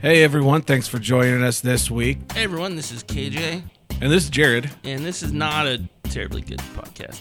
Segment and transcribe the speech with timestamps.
[0.00, 2.18] Hey everyone, thanks for joining us this week.
[2.32, 3.62] Hey everyone, this is KJ,
[4.00, 4.70] And this is Jared.
[4.84, 7.18] and this is not a terribly good podcast.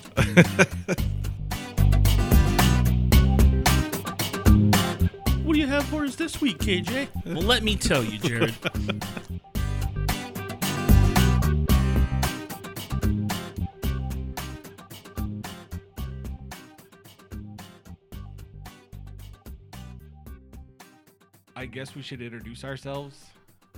[5.43, 7.07] what do you have for us this week, KJ?
[7.25, 8.53] Well, let me tell you, Jared.
[21.57, 23.19] I guess we should introduce ourselves.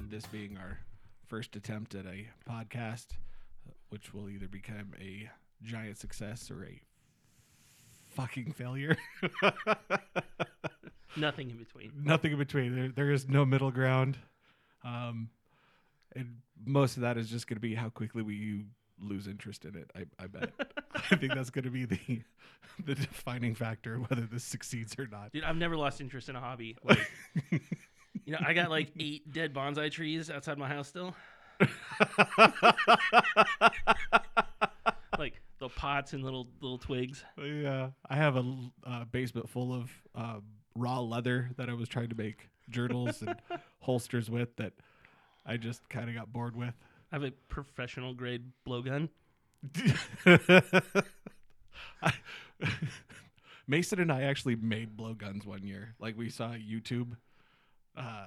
[0.10, 0.80] This being our
[1.28, 3.06] first attempt at a podcast,
[3.88, 5.30] which will either become a
[5.64, 6.82] giant success or a
[8.10, 8.98] fucking failure.
[11.16, 11.94] Nothing in between.
[12.04, 12.76] Nothing in between.
[12.76, 14.18] There, there is no middle ground.
[14.84, 15.30] Um,
[16.14, 18.66] and most of that is just going to be how quickly we
[19.02, 19.92] lose interest in it.
[19.96, 20.52] I, I bet.
[21.12, 22.00] I think that's going to be the
[22.86, 25.32] the defining factor whether this succeeds or not.
[25.32, 26.78] Dude, I've never lost interest in a hobby.
[26.84, 27.12] Like,
[27.52, 31.16] you know, I got like eight dead bonsai trees outside my house still.
[35.18, 37.24] like the pots and little little twigs.
[37.38, 40.44] Yeah, I have a uh, basement full of um,
[40.76, 43.36] raw leather that I was trying to make journals and
[43.80, 44.74] holsters with that
[45.46, 46.74] I just kind of got bored with.
[47.12, 49.10] I have a professional grade blowgun.
[52.02, 52.14] I-
[53.68, 55.94] Mason and I actually made blowguns one year.
[56.00, 57.16] Like we saw a YouTube
[57.96, 58.26] uh,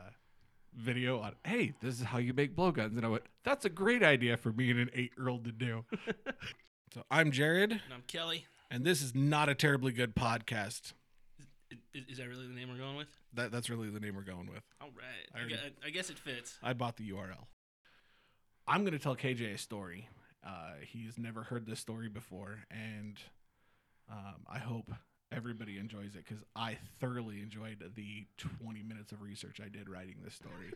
[0.77, 4.05] video on, hey, this is how you make blowguns, and I went, that's a great
[4.05, 5.85] idea for me and an eight-year-old to do.
[6.95, 8.47] so I'm Jared, And I'm Kelly.
[8.71, 10.93] and this is not a terribly good podcast.
[11.93, 13.09] Is, is that really the name we're going with?
[13.35, 14.63] That that's really the name we're going with.
[14.81, 15.29] All right.
[15.35, 16.57] I already- I guess it fits.
[16.63, 17.47] I bought the URL.
[18.73, 20.09] I'm going to tell KJ a story.
[20.43, 23.19] Uh, he's never heard this story before, and
[24.11, 24.91] um, I hope
[25.31, 30.15] everybody enjoys it because I thoroughly enjoyed the 20 minutes of research I did writing
[30.25, 30.73] this story.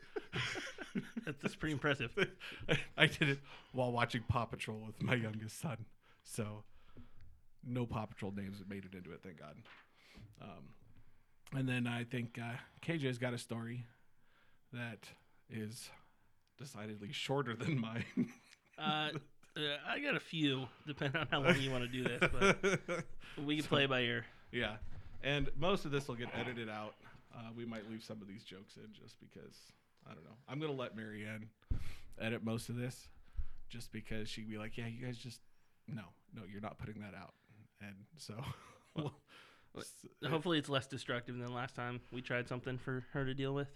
[1.25, 2.11] That's, that's pretty impressive.
[2.99, 3.39] I did it
[3.73, 5.85] while watching Paw Patrol with my youngest son,
[6.23, 6.65] so
[7.67, 9.57] no Paw Patrol names made it into it, thank God.
[10.41, 13.85] Um, and then I think uh, KJ's got a story
[14.73, 15.09] that
[15.51, 15.91] is
[16.59, 18.05] decidedly shorter than mine.
[18.79, 19.09] Uh,
[19.57, 23.05] uh, I got a few, depending on how long you want to do this, but
[23.43, 24.27] we can play by ear.
[24.53, 24.77] yeah,
[25.25, 26.93] and most of this will get edited out.
[27.35, 29.57] Uh, we might leave some of these jokes in just because
[30.07, 30.37] I don't know.
[30.47, 31.49] I'm gonna let Marianne
[32.21, 33.09] edit most of this,
[33.71, 35.41] just because she'd be like, "Yeah, you guys just
[35.89, 36.03] no,
[36.35, 37.33] no, you're not putting that out."
[37.81, 38.35] And so,
[38.95, 39.15] well,
[40.29, 43.69] Hopefully, it's less destructive than last time we tried something for her to deal with.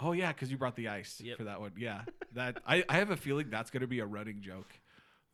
[0.00, 1.38] Oh yeah, because you brought the ice Yep.
[1.38, 1.72] for that one.
[1.76, 2.02] Yeah,
[2.32, 4.72] that I, I have a feeling that's gonna be a running joke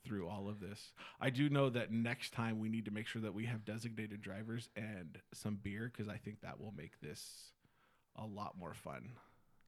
[0.05, 0.93] through all of this.
[1.21, 4.23] I do know that next time we need to make sure that we have designated
[4.23, 7.53] drivers and some beer because I think that will make this
[8.17, 9.11] a lot more fun.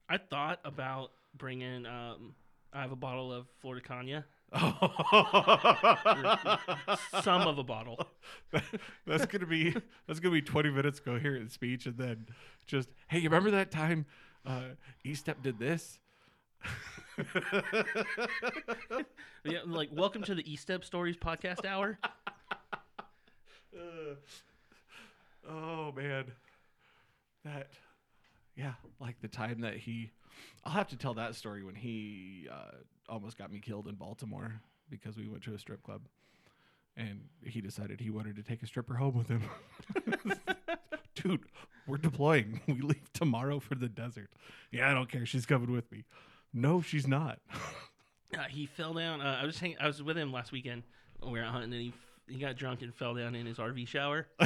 [0.09, 1.87] I thought about bringing.
[1.87, 2.35] Um,
[2.73, 4.25] I have a bottle of Florida Cognac,
[7.23, 7.99] some of a bottle.
[9.07, 9.75] that's gonna be
[10.07, 12.27] that's gonna be twenty minutes coherent speech, and then
[12.67, 14.07] just hey, you remember that time
[14.47, 14.61] uh,
[15.05, 15.99] E Step did this?
[19.45, 21.99] Yeah, like welcome to the E Step Stories podcast hour.
[23.77, 24.15] Uh,
[25.51, 26.27] oh man,
[27.45, 27.67] that
[28.57, 30.11] yeah, like the time that he.
[30.65, 32.77] I'll have to tell that story when he uh,
[33.09, 36.03] almost got me killed in Baltimore because we went to a strip club,
[36.97, 39.43] and he decided he wanted to take a stripper home with him.
[41.17, 41.41] Dude,
[41.87, 42.61] we're deploying.
[42.67, 44.31] We leave tomorrow for the desert.
[44.71, 45.27] Yeah, I don't care.
[45.27, 46.05] She's coming with me.
[46.53, 47.39] No, she's not.
[48.35, 49.21] Uh, he fell down.
[49.21, 50.85] Uh, I was hang- I was with him last weekend.
[51.23, 51.93] We were out hunting, and he
[52.27, 54.27] he got drunk and fell down in his RV shower.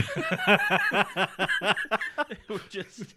[2.49, 3.15] we're just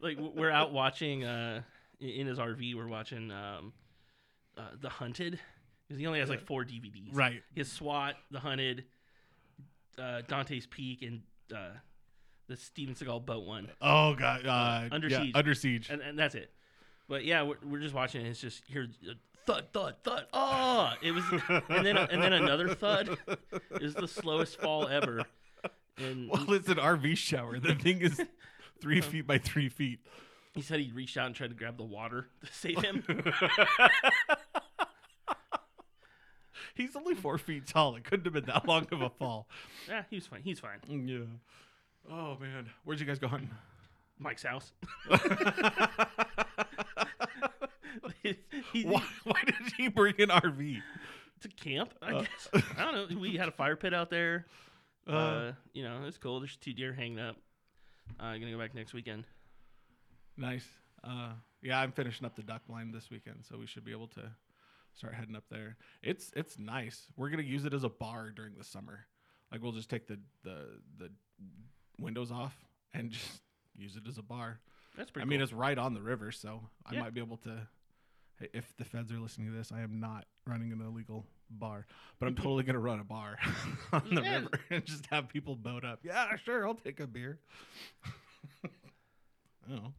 [0.00, 1.62] like we're out watching uh,
[2.00, 2.74] in his RV.
[2.74, 3.72] We're watching um,
[4.58, 5.38] uh, The Hunted
[5.86, 7.10] because he only has like four DVDs.
[7.14, 7.42] right.
[7.56, 8.84] Has SWAT, The Hunted,
[9.98, 11.20] uh, Dante's Peak, and
[11.54, 11.76] uh,
[12.48, 13.68] the Steven Seagal boat one.
[13.80, 14.46] Oh god.
[14.46, 15.32] Uh, Under yeah, Siege.
[15.34, 15.90] Under siege.
[15.90, 16.50] and, and that's it.
[17.08, 18.24] But yeah, we're, we're just watching.
[18.24, 18.28] it.
[18.30, 18.88] It's just here,
[19.46, 20.26] thud, thud, thud.
[20.32, 21.24] Oh, it was,
[21.68, 23.18] and then and then another thud.
[23.80, 25.24] is the slowest fall ever.
[25.98, 27.58] And well, it's an RV shower.
[27.58, 28.20] The thing is
[28.80, 30.00] three feet by three feet.
[30.54, 33.04] he said he reached out and tried to grab the water to save him.
[36.74, 37.96] He's only four feet tall.
[37.96, 39.46] It couldn't have been that long of a fall.
[39.86, 40.40] yeah, he was fine.
[40.42, 40.78] He's fine.
[40.88, 41.18] Yeah.
[42.10, 43.50] Oh man, where'd you guys go hunting?
[44.18, 44.72] Mike's house.
[48.22, 50.80] he, Why, why did he bring an RV?
[51.40, 52.48] to camp, I guess.
[52.78, 53.18] I don't know.
[53.18, 54.46] We had a fire pit out there.
[55.08, 56.38] Uh, Uh, you know, it's cool.
[56.38, 57.34] There's two deer hanging up.
[58.20, 59.24] Uh, gonna go back next weekend.
[60.36, 60.66] nice.
[61.02, 61.32] Uh,
[61.62, 64.30] yeah, I'm finishing up the duck blind this weekend, so we should be able to
[64.94, 65.76] start heading up there.
[66.00, 67.08] It's it's nice.
[67.16, 69.00] We're gonna use it as a bar during the summer.
[69.50, 71.10] Like we'll just take the the the
[72.02, 72.56] windows off
[72.92, 73.40] and just
[73.76, 74.60] use it as a bar.
[74.96, 75.22] That's pretty.
[75.22, 75.38] I pretty.
[75.38, 77.00] mean, it's right on the river, so I Yeah.
[77.00, 77.66] might be able to.
[78.52, 81.86] If the feds are listening to this, I am not running an illegal bar,
[82.18, 83.38] but I'm totally gonna run a bar
[83.92, 84.34] on the Yeah.
[84.34, 86.00] river and just have people boat up.
[86.02, 87.38] Yeah, sure, I'll take a beer.
[89.70, 89.92] oh,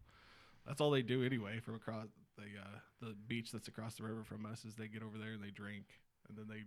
[0.66, 1.60] that's all they do anyway.
[1.60, 2.08] From across
[2.38, 5.34] the uh, the beach that's across the river from us is they get over there
[5.34, 5.86] and they drink,
[6.28, 6.64] and then they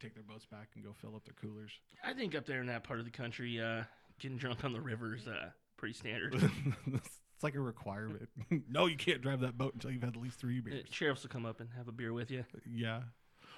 [0.00, 1.72] take their boats back and go fill up their coolers.
[2.04, 3.82] I think up there in that part of the country, uh,
[4.20, 6.34] getting drunk on the river is uh, pretty standard.
[6.86, 8.28] it's like a requirement.
[8.70, 10.84] no, you can't drive that boat until you've had at least three Uh, beers.
[10.90, 12.44] sheriffs will come up and have a beer with you.
[12.70, 13.02] Yeah.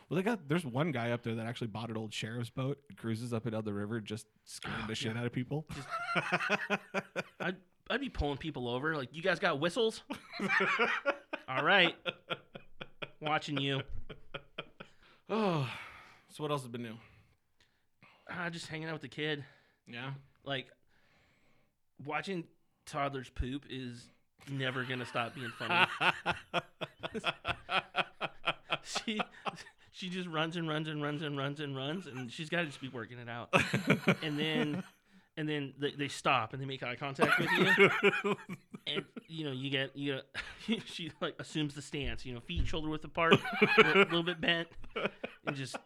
[0.08, 2.78] Well, they got there's one guy up there that actually bought an old sheriff's boat,
[2.88, 5.66] and cruises up and down the river, just scaring the shit out of people.
[7.40, 7.56] I'd
[7.90, 10.02] I'd be pulling people over like, you guys got whistles?
[11.48, 11.94] All right,
[13.20, 13.82] watching you.
[15.28, 15.68] oh,
[16.30, 16.94] so what else has been new?
[18.30, 19.44] Ah, just hanging out with the kid.
[19.86, 20.10] Yeah.
[20.48, 20.68] Like
[22.06, 22.44] watching
[22.86, 24.08] toddlers poop is
[24.50, 25.86] never gonna stop being funny.
[28.82, 29.20] she
[29.92, 32.66] she just runs and runs and runs and runs and runs and she's got to
[32.66, 33.50] just be working it out.
[34.22, 34.82] And then
[35.36, 38.34] and then they, they stop and they make eye contact with you.
[38.86, 40.18] And you know you get you
[40.66, 44.40] get, she like assumes the stance you know feet shoulder width apart a little bit
[44.40, 44.68] bent
[45.46, 45.76] and just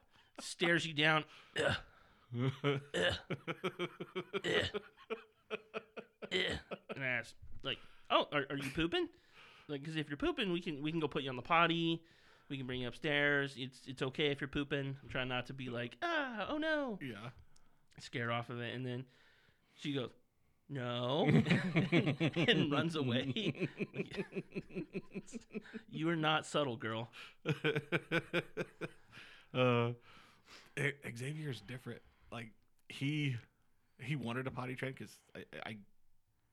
[0.40, 1.24] stares you down.
[1.58, 1.74] Ugh,
[6.30, 7.78] and ask like
[8.10, 9.08] oh are, are you pooping?
[9.68, 12.02] Like because if you're pooping we can we can go put you on the potty.
[12.48, 13.54] We can bring you upstairs.
[13.56, 14.96] It's it's okay if you're pooping.
[15.02, 16.98] I'm trying not to be like ah oh no.
[17.00, 17.30] Yeah.
[18.00, 18.74] scared off of it.
[18.74, 19.04] And then
[19.74, 20.10] she goes
[20.68, 21.28] no.
[22.48, 23.68] And runs away.
[25.94, 27.10] You are not subtle girl.
[29.54, 29.90] Uh,
[31.14, 32.00] Xavier's different.
[32.32, 32.48] Like
[32.88, 33.36] he
[34.00, 35.76] he wanted a potty train because I, I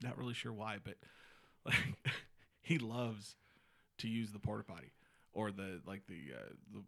[0.03, 0.95] not really sure why, but
[1.65, 1.75] like
[2.61, 3.35] he loves
[3.99, 4.91] to use the porta potty
[5.33, 6.83] or the like the uh, the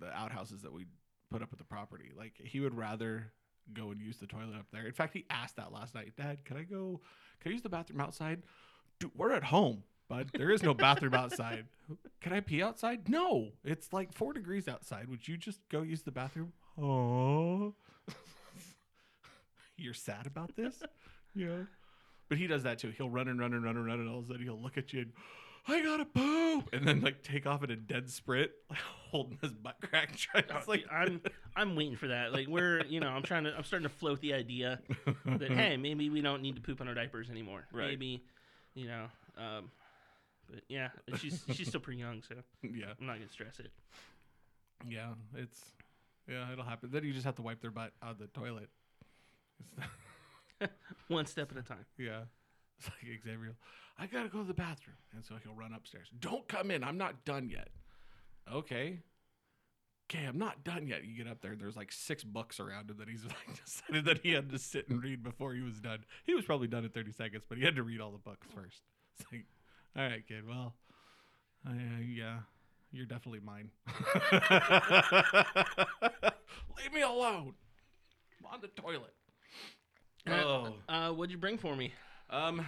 [0.00, 0.86] the outhouses that we
[1.30, 2.10] put up at the property.
[2.16, 3.32] Like he would rather
[3.72, 4.86] go and use the toilet up there.
[4.86, 6.12] In fact, he asked that last night.
[6.16, 7.00] Dad, can I go?
[7.40, 8.42] Can I use the bathroom outside?
[8.98, 10.30] Dude, we're at home, bud.
[10.34, 11.66] There is no bathroom outside.
[12.20, 13.08] Can I pee outside?
[13.08, 15.08] No, it's like four degrees outside.
[15.08, 16.52] Would you just go use the bathroom?
[16.80, 17.74] Oh,
[19.76, 20.82] you're sad about this?
[21.34, 21.58] Yeah.
[22.28, 22.90] But he does that too.
[22.96, 24.76] He'll run and run and run and run, and all of a sudden he'll look
[24.76, 25.12] at you and,
[25.68, 29.52] I gotta poop, and then like take off in a dead sprint, like holding his
[29.52, 30.16] butt crack.
[30.16, 31.20] Trying Oh, it's like i'm
[31.54, 34.20] i'm waiting for that like we're you know i'm trying to i'm starting to float
[34.20, 34.80] the idea
[35.26, 37.88] that hey maybe we don't need to poop on our diapers anymore Right.
[37.88, 38.24] maybe
[38.74, 39.04] you know
[39.36, 39.70] um
[40.50, 40.88] but yeah
[41.18, 43.70] she's she's still pretty young so yeah, i'm not gonna stress it
[44.88, 45.60] yeah, it's
[46.28, 46.90] yeah, it'll happen.
[46.92, 48.68] Then you just have to wipe their butt out of the toilet.
[50.60, 50.70] It's
[51.08, 52.22] one step at a time Yeah.
[52.78, 53.56] It's like Xavier.
[53.98, 54.96] I gotta go to the bathroom.
[55.14, 56.08] And so he'll run upstairs.
[56.20, 56.84] Don't come in.
[56.84, 57.68] I'm not done yet.
[58.52, 59.00] Okay.
[60.10, 61.04] Okay, I'm not done yet.
[61.04, 64.04] You get up there, and there's like six books around him that he's like decided
[64.06, 66.04] that he had to sit and read before he was done.
[66.24, 68.46] He was probably done in 30 seconds, but he had to read all the books
[68.54, 68.80] first.
[69.18, 69.44] It's like,
[69.96, 70.74] all right, kid, well,
[71.68, 71.72] uh,
[72.06, 72.38] yeah,
[72.92, 73.70] you're definitely mine.
[76.78, 77.54] Leave me alone.
[78.40, 79.14] I'm on the toilet.
[80.28, 80.74] Oh.
[80.88, 81.92] uh what'd you bring for me
[82.28, 82.66] Um,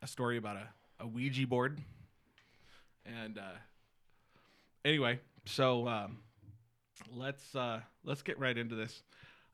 [0.00, 0.68] a story about a,
[1.00, 1.78] a Ouija board.
[3.04, 3.58] And uh,
[4.84, 6.18] anyway, so um,
[7.12, 9.02] let's uh, let's get right into this.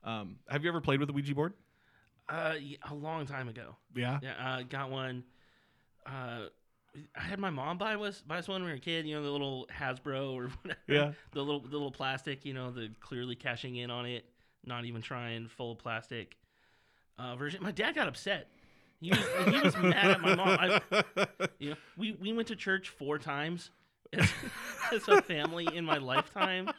[0.05, 1.53] Um, have you ever played with a Ouija board?
[2.29, 2.53] uh
[2.89, 4.19] a long time ago Yeah.
[4.21, 5.23] Yeah, uh, got one.
[6.05, 6.45] Uh,
[7.15, 9.05] I had my mom buy us buy us one when we were a kid.
[9.05, 10.79] You know, the little Hasbro or whatever.
[10.87, 11.11] Yeah.
[11.31, 12.45] The little the little plastic.
[12.45, 14.25] You know, the clearly cashing in on it,
[14.65, 16.37] not even trying, full of plastic
[17.17, 17.63] uh, version.
[17.63, 18.47] My dad got upset.
[18.99, 20.47] He was, he was mad at my mom.
[20.47, 20.81] I,
[21.59, 23.71] you know, we we went to church four times
[24.13, 24.29] as,
[24.93, 26.69] as a family in my lifetime,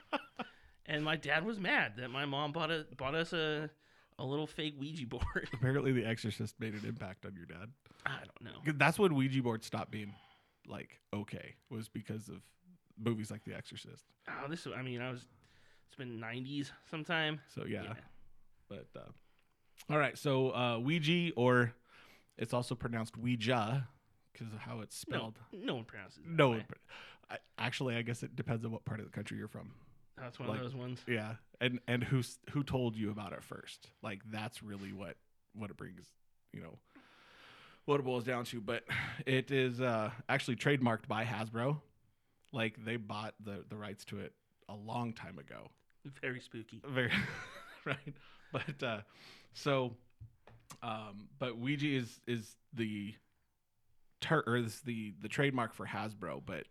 [0.86, 3.70] and my dad was mad that my mom bought a bought us a
[4.18, 5.48] a little fake Ouija board.
[5.52, 7.70] Apparently, The Exorcist made an impact on your dad.
[8.06, 8.72] I don't know.
[8.76, 10.14] That's when Ouija boards stopped being
[10.66, 12.36] like okay was because of
[13.02, 14.04] movies like The Exorcist.
[14.28, 14.66] Oh, this.
[14.76, 15.26] I mean, I was.
[15.88, 17.40] It's been '90s sometime.
[17.54, 17.94] So yeah,
[18.68, 19.10] but uh,
[19.90, 20.16] all right.
[20.16, 21.74] So uh, Ouija, or
[22.38, 23.86] it's also pronounced Ouija
[24.32, 25.38] because of how it's spelled.
[25.52, 26.30] no one pronounces it.
[26.30, 26.64] No, way.
[27.30, 29.72] I, actually, I guess it depends on what part of the country you're from.
[30.16, 31.00] that's one like- of those ones.
[31.06, 33.90] Yeah, and and who's who told you about it first?
[34.02, 35.16] Like that's really what
[35.54, 36.06] what it brings,
[36.54, 36.78] you know.
[37.84, 38.60] What it boils down to.
[38.60, 38.84] But
[39.26, 41.80] it is uh, actually trademarked by Hasbro.
[42.52, 44.32] Like they bought the the rights to it
[44.68, 45.70] a long time ago.
[46.20, 46.82] Very spooky.
[46.86, 47.12] Very
[47.84, 48.14] right.
[48.52, 49.00] But uh,
[49.54, 49.94] so,
[50.82, 53.14] um, but Ouija is is the
[54.20, 56.64] ter- or is the the trademark for Hasbro, but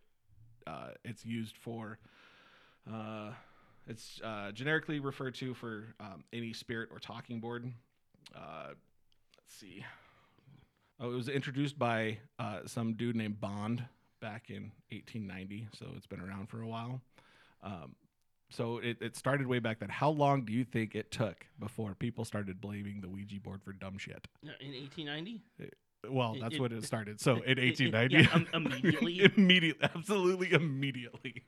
[0.68, 1.98] uh, it's used for
[2.92, 3.32] uh,
[3.88, 7.72] it's uh, generically referred to for um, any spirit or talking board.
[8.36, 9.84] Uh, let's see.
[11.02, 13.84] Oh, it was introduced by uh, some dude named Bond
[14.22, 17.02] back in 1890, so it's been around for a while.
[17.64, 17.96] Um,
[18.52, 19.90] so it, it started way back then.
[19.90, 23.74] How long do you think it took before people started blaming the Ouija board for
[23.74, 24.28] dumb shit?
[24.44, 25.42] In 1890?
[26.08, 27.20] Well, that's it- when it started.
[27.20, 29.32] So in it- it- 1890, yeah, um, immediately?
[29.38, 31.44] immediately, absolutely immediately.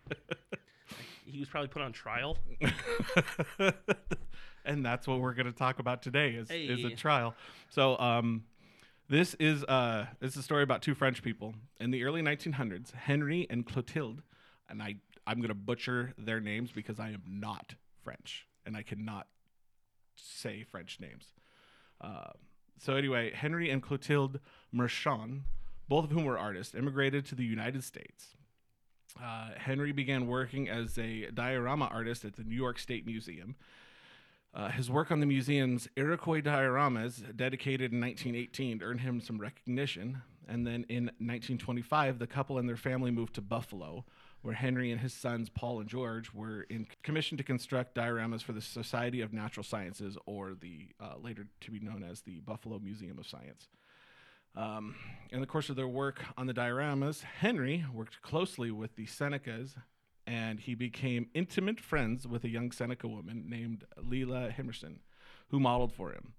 [1.26, 2.38] He was probably put on trial.
[4.66, 7.36] and that's what we're going to talk about today is, is a trial.
[7.70, 8.44] So um,
[9.10, 13.48] this is uh, is a story about two French people in the early 1900s, Henry
[13.50, 14.22] and Clotilde,
[14.70, 14.96] and I
[15.26, 19.28] I'm going to butcher their names because I am not French and I cannot
[20.16, 21.34] say French names.
[22.02, 22.32] Uh,
[22.78, 24.40] so anyway, Henry and Clotilde
[24.72, 25.44] Marchand,
[25.88, 28.36] both of whom were artists, immigrated to the United States.
[29.22, 33.56] Uh, Henry began working as a diorama artist at the New York State Museum.
[34.54, 40.22] Uh, his work on the museum's Iroquois dioramas, dedicated in 1918, earned him some recognition.
[40.48, 44.06] And then in 1925, the couple and their family moved to Buffalo,
[44.44, 48.52] where Henry and his sons, Paul and George, were in commission to construct dioramas for
[48.52, 52.78] the Society of Natural Sciences, or the uh, later to be known as the Buffalo
[52.78, 53.70] Museum of Science.
[54.56, 54.96] Um,
[55.32, 59.78] in the course of their work on the dioramas, Henry worked closely with the Senecas,
[60.25, 65.00] and he became intimate friends with a young Seneca woman named Leela Himerson,
[65.50, 66.34] who modeled for him.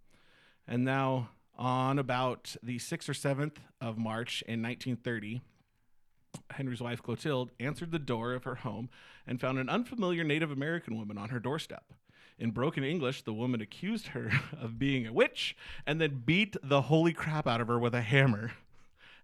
[0.66, 5.42] And now, on about the 6th or 7th of March in 1930,
[6.50, 8.88] Henry's wife Clotilde answered the door of her home
[9.26, 11.92] and found an unfamiliar Native American woman on her doorstep.
[12.38, 16.82] In broken English, the woman accused her of being a witch and then beat the
[16.82, 18.52] holy crap out of her with a hammer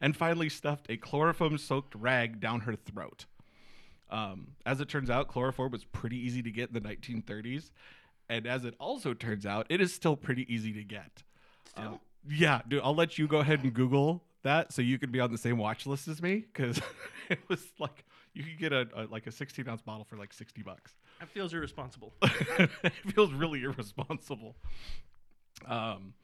[0.00, 3.26] and finally stuffed a chloroform soaked rag down her throat.
[4.10, 7.70] Um, as it turns out, chloroform was pretty easy to get in the 1930s.
[8.28, 11.22] And as it also turns out, it is still pretty easy to get.
[11.64, 11.84] Still?
[11.84, 15.20] Um, yeah, dude, I'll let you go ahead and Google that so you can be
[15.20, 16.80] on the same watch list as me because
[17.28, 20.32] it was like you could get a, a like a 16 ounce bottle for like
[20.32, 20.94] 60 bucks.
[21.18, 22.12] That feels irresponsible.
[22.22, 24.56] it feels really irresponsible.
[25.66, 26.14] Um,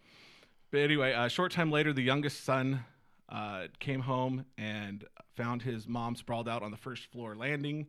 [0.70, 2.84] but anyway, a short time later, the youngest son
[3.28, 5.04] uh, came home and
[5.36, 7.86] found his mom sprawled out on the first floor landing,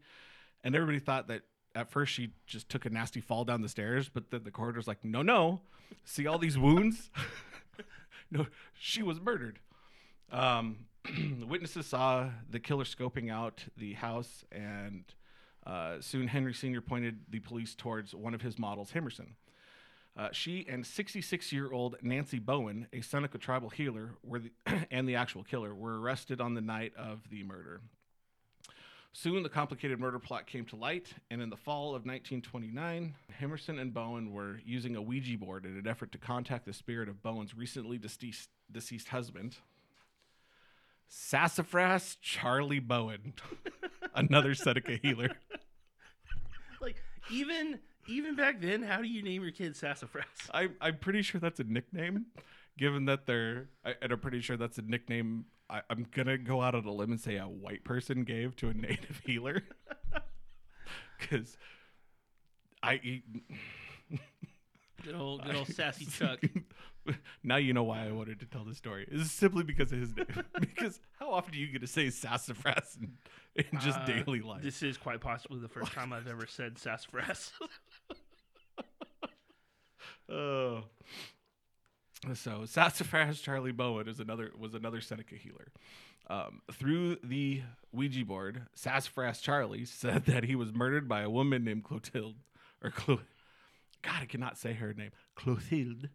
[0.64, 1.42] and everybody thought that
[1.76, 4.88] at first she just took a nasty fall down the stairs, but then the coroner's
[4.88, 5.62] like, "No, no,
[6.04, 7.10] see all these wounds?
[8.32, 9.60] no, she was murdered."
[10.32, 15.04] Um, the witnesses saw the killer scoping out the house, and
[15.66, 16.82] uh, soon Henry Sr.
[16.82, 19.36] pointed the police towards one of his models, Himerson.
[20.18, 24.52] Uh, she and 66 year old Nancy Bowen, a Seneca tribal healer, were the,
[24.92, 27.82] and the actual killer, were arrested on the night of the murder.
[29.14, 33.80] Soon, the complicated murder plot came to light, and in the fall of 1929, Himerson
[33.80, 37.24] and Bowen were using a Ouija board in an effort to contact the spirit of
[37.24, 39.58] Bowen's recently deceased, deceased husband,
[41.08, 43.34] Sassafras Charlie Bowen,
[44.16, 45.30] another Seneca healer.
[46.82, 46.98] like
[47.32, 50.26] even even back then, how do you name your kid Sassafras?
[50.54, 52.28] I, I'm pretty sure that's a nickname,
[52.78, 55.46] given that they're, I, and I'm pretty sure that's a nickname.
[55.70, 58.70] I, I'm gonna go out on a limb and say a white person gave to
[58.70, 59.64] a native healer,
[61.20, 61.58] because
[62.82, 63.24] I eat.
[65.04, 66.40] Good old good old sassy Chuck.
[67.44, 69.08] now you know why I wanted to tell this story.
[69.12, 70.26] It's simply because of his name.
[70.60, 73.12] because how often do you get to say sassafras in,
[73.72, 74.64] in just Uh, daily life?
[74.64, 77.52] This is quite possibly the first time I've ever said sassafras.
[80.30, 80.84] Oh.
[82.34, 85.68] So Sassafras Charlie Bowen is another was another Seneca healer.
[86.30, 87.62] Um, through the
[87.94, 92.36] Ouija board, Sassafras Charlie said that he was murdered by a woman named Clotilde,
[92.84, 93.22] or Clo-
[94.02, 96.10] God, I cannot say her name, Clotilde.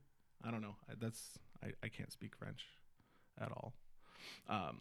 [0.45, 0.77] I don't know.
[0.91, 2.67] I, that's I, I can't speak French
[3.41, 3.73] at all.
[4.49, 4.81] Um,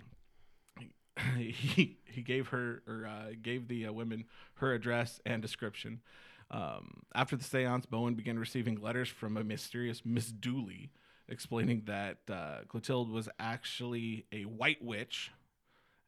[1.38, 6.02] he he gave her or uh, gave the uh, women her address and description.
[6.52, 10.92] Um, after the seance, Bowen began receiving letters from a mysterious Miss Dooley
[11.30, 15.32] explaining that uh, Clotilde was actually a white witch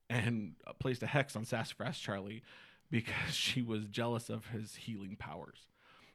[0.09, 2.43] and uh, placed a hex on Sassafras Charlie
[2.91, 5.67] because she was jealous of his healing powers.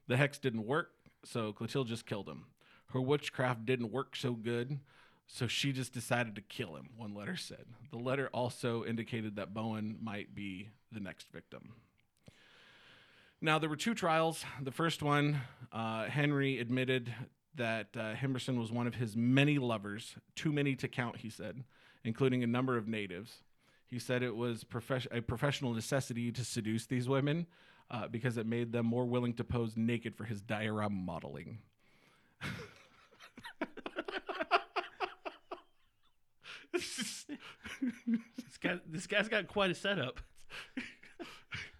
[0.06, 0.90] The hex didn't work,
[1.24, 2.44] so Clotilde just killed him.
[2.92, 4.78] Her witchcraft didn't work so good,
[5.26, 7.66] So she just decided to kill him, one letter said.
[7.90, 11.74] The letter also indicated that Bowen might be the next victim.
[13.40, 14.44] Now, there were two trials.
[14.60, 15.40] The first one,
[15.72, 17.14] uh, Henry admitted
[17.54, 21.62] that uh, Henderson was one of his many lovers, too many to count, he said,
[22.02, 23.42] including a number of natives.
[23.86, 24.64] He said it was
[25.10, 27.46] a professional necessity to seduce these women
[27.90, 31.58] uh, because it made them more willing to pose naked for his diorama modeling.
[38.58, 40.20] This guy, this guy's got quite a setup.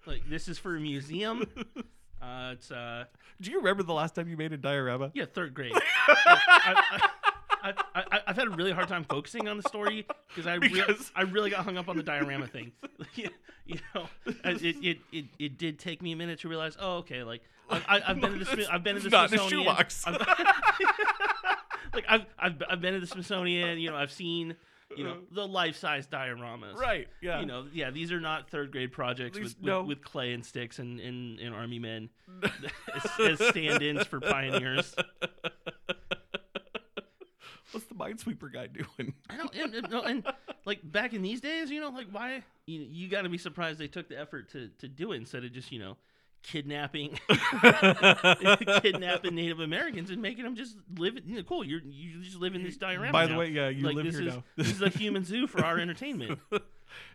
[0.09, 1.45] Like this is for a museum.
[2.21, 3.05] Uh, it's uh,
[3.41, 5.13] Do you remember the last time you made a diorama?
[5.15, 5.71] yeah, third grade.
[6.09, 6.83] I,
[7.63, 10.55] I, I, I, I've had a really hard time focusing on the story because I
[10.55, 12.73] re- Because- I really got hung up on the diorama thing.
[13.15, 13.29] you,
[13.95, 16.77] know, it, it, it, it did take me a minute to realize.
[16.81, 17.23] Oh, okay.
[17.23, 19.69] Like I, I, I've been to the I've been to the Not in a Smithsonian.
[19.69, 20.05] shoebox.
[20.05, 20.19] I've-
[21.95, 23.79] like I've, I've I've been to the Smithsonian.
[23.79, 24.57] You know, I've seen
[24.97, 25.21] you know uh-huh.
[25.33, 26.75] the life size dioramas.
[26.75, 27.09] Right.
[27.21, 27.41] Yeah.
[27.41, 29.83] You know, yeah, these are not third grade projects with, with, no.
[29.83, 32.09] with clay and sticks and, and, and army men
[32.95, 34.95] as, as stand-ins for pioneers.
[37.71, 39.13] What's the minesweeper guy doing?
[39.29, 40.27] I don't, and, and- no, and
[40.65, 43.79] like back in these days, you know, like why you you got to be surprised
[43.79, 45.97] they took the effort to to do it instead of just you know
[46.43, 47.19] kidnapping
[48.83, 51.19] kidnapping Native Americans and making them just live.
[51.25, 53.13] You know, cool, you're you just live in this diorama.
[53.13, 53.39] By the now.
[53.39, 54.45] way, yeah, you like live this here is now.
[54.57, 56.39] this is a human zoo for our entertainment.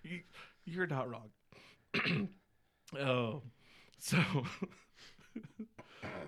[0.03, 0.21] you,
[0.65, 1.29] you're not wrong.
[2.99, 3.41] oh,
[3.99, 4.17] so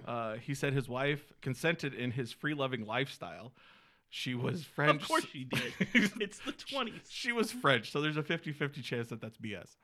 [0.08, 3.54] uh, he said his wife consented in his free-loving lifestyle.
[4.10, 5.02] She was French.
[5.02, 5.74] Of course she did.
[6.22, 7.02] It's the twenties.
[7.10, 9.76] she was French, so there's a 50-50 chance that that's BS.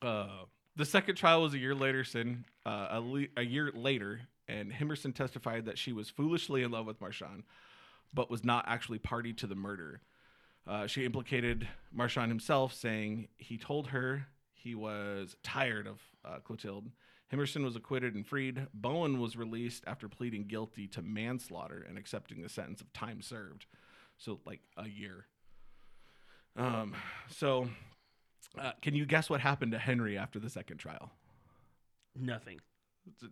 [0.00, 0.44] Uh,
[0.76, 4.72] the second trial was a year later, sin, uh, a, le- a year later, and
[4.72, 7.44] Himerson testified that she was foolishly in love with Marchand,
[8.12, 10.00] but was not actually party to the murder.
[10.66, 16.90] Uh, she implicated Marchand himself, saying he told her he was tired of uh, Clotilde.
[17.32, 18.66] Himerson was acquitted and freed.
[18.74, 23.66] Bowen was released after pleading guilty to manslaughter and accepting the sentence of time served.
[24.18, 25.26] So, like a year.
[26.56, 26.94] Um,
[27.28, 27.68] so,
[28.58, 31.10] uh, can you guess what happened to Henry after the second trial?
[32.16, 32.60] Nothing.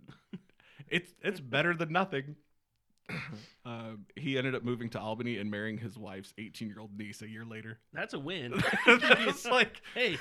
[0.91, 2.37] It's it's better than nothing.
[3.65, 7.21] Um, he ended up moving to Albany and marrying his wife's 18 year old niece
[7.21, 7.79] a year later.
[7.93, 8.55] That's a win.
[8.87, 10.19] it's like hey,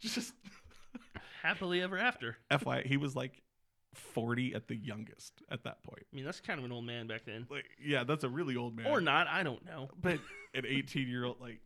[0.00, 0.32] just
[1.42, 2.36] happily ever after.
[2.50, 3.42] FYI, he was like
[3.94, 6.06] 40 at the youngest at that point.
[6.12, 7.46] I mean, that's kind of an old man back then.
[7.50, 8.86] Like, yeah, that's a really old man.
[8.86, 9.88] Or not, I don't know.
[10.00, 10.18] but
[10.54, 11.60] an 18 year old, like,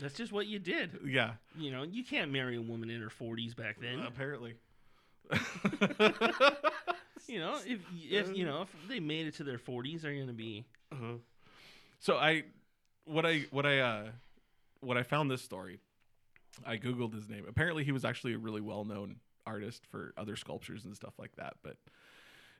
[0.00, 0.98] That's just what you did.
[1.06, 4.00] yeah, You know, you can't marry a woman in her 40s back then.
[4.00, 4.54] apparently.
[7.26, 7.80] you know, if
[8.10, 10.64] if you know if they made it to their 40s, they're gonna be.
[10.92, 11.14] Uh-huh.
[12.00, 12.44] So I,
[13.06, 14.04] what I what I uh,
[14.80, 15.78] when I found this story,
[16.66, 17.44] I googled his name.
[17.48, 21.34] Apparently, he was actually a really well known artist for other sculptures and stuff like
[21.36, 21.54] that.
[21.62, 21.76] But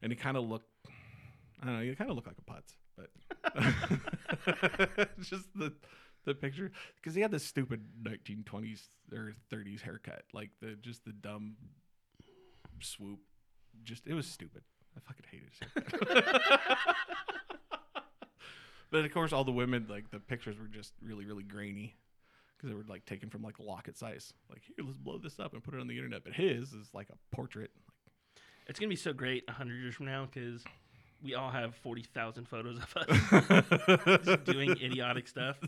[0.00, 0.68] and he kind of looked,
[1.62, 3.10] I don't know, he kind of looked like a putz, but
[5.20, 5.72] just the
[6.24, 11.12] the picture because he had this stupid 1920s or 30s haircut, like the just the
[11.12, 11.56] dumb
[12.80, 13.20] swoop.
[13.82, 14.62] Just it was stupid.
[14.96, 16.40] I fucking hated his haircut.
[18.94, 21.96] But of course, all the women like the pictures were just really, really grainy
[22.56, 24.32] because they were like taken from like locket size.
[24.48, 26.22] Like here, let's blow this up and put it on the internet.
[26.22, 27.72] But his is like a portrait.
[28.68, 30.62] It's gonna be so great 100 years from now because
[31.20, 35.58] we all have 40,000 photos of us doing idiotic stuff.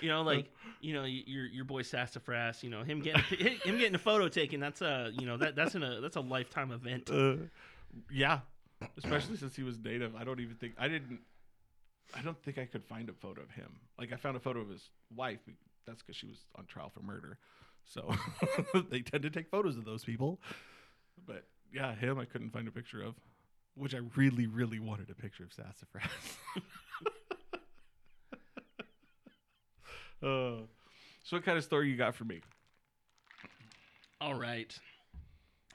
[0.00, 0.50] You know, like
[0.80, 2.62] you know your your boy Sassafras.
[2.62, 4.60] You know him getting him getting a photo taken.
[4.60, 7.10] That's a you know that that's an, a that's a lifetime event.
[7.10, 7.36] Uh,
[8.10, 8.40] yeah,
[8.98, 10.14] especially since he was native.
[10.16, 11.20] I don't even think I didn't.
[12.14, 13.72] I don't think I could find a photo of him.
[13.98, 15.40] Like I found a photo of his wife.
[15.86, 17.38] That's because she was on trial for murder.
[17.84, 18.14] So
[18.90, 20.40] they tend to take photos of those people.
[21.26, 23.14] But yeah, him I couldn't find a picture of,
[23.74, 26.10] which I really, really wanted a picture of Sassafras.
[30.22, 30.62] uh,
[31.24, 32.40] so what kind of story you got for me?
[34.20, 34.76] All right.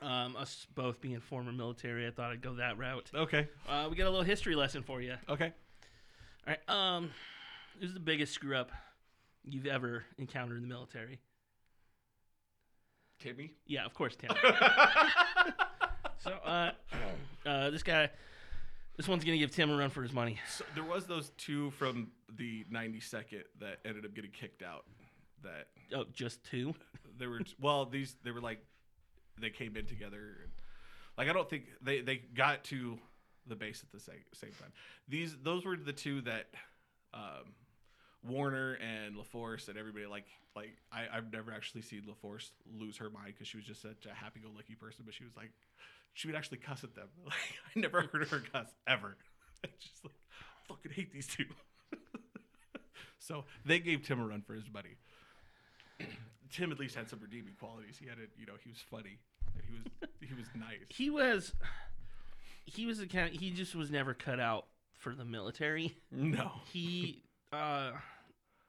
[0.02, 3.10] Um, us both being former military, I thought I'd go that route.
[3.14, 3.48] Okay.
[3.68, 5.16] Uh, we got a little history lesson for you.
[5.28, 5.52] Okay.
[6.48, 6.70] All right.
[6.70, 7.12] Um,
[7.80, 8.72] this is the biggest screw up
[9.44, 11.20] you've ever encountered in the military.
[13.20, 13.54] Timmy.
[13.66, 14.36] Yeah, of course, Timmy.
[16.20, 16.72] so, uh,
[17.46, 18.10] uh, this guy,
[18.96, 20.40] this one's gonna give Tim a run for his money.
[20.50, 24.86] So there was those two from the 92nd that ended up getting kicked out.
[25.44, 26.74] That Oh, just two.
[27.20, 28.60] they were well, these they were like
[29.40, 30.50] they came in together.
[31.18, 32.98] Like I don't think they they got to
[33.48, 34.72] the base at the same, same time.
[35.08, 36.48] These those were the two that
[37.14, 37.54] um,
[38.28, 43.10] Warner and LaForce and everybody like like I, I've never actually seen LaForce lose her
[43.10, 45.52] mind because she was just such a happy-go-lucky person, but she was like
[46.14, 47.08] she would actually cuss at them.
[47.26, 47.36] Like
[47.76, 49.18] I never heard her cuss ever.
[49.80, 51.46] just like I fucking hate these two.
[53.28, 54.96] So they gave Tim a run for his money.
[56.52, 57.98] Tim at least had some redeeming qualities.
[58.00, 59.20] He had it, you know, he was funny.
[59.54, 60.80] and He was he was nice.
[60.90, 61.54] He was
[62.66, 65.96] he was a kind he just was never cut out for the military.
[66.12, 66.52] No.
[66.72, 67.92] He uh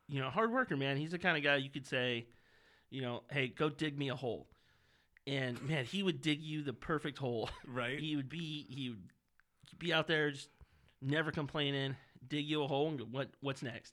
[0.09, 0.97] you know, hard worker, man.
[0.97, 2.27] He's the kind of guy you could say,
[2.91, 4.49] you know, hey, go dig me a hole.
[5.27, 7.51] And man, he would dig you the perfect hole.
[7.69, 8.01] Right?
[8.01, 9.09] He would be he would
[9.79, 10.49] be out there just
[11.01, 11.95] never complaining,
[12.27, 13.93] dig you a hole and go, what what's next?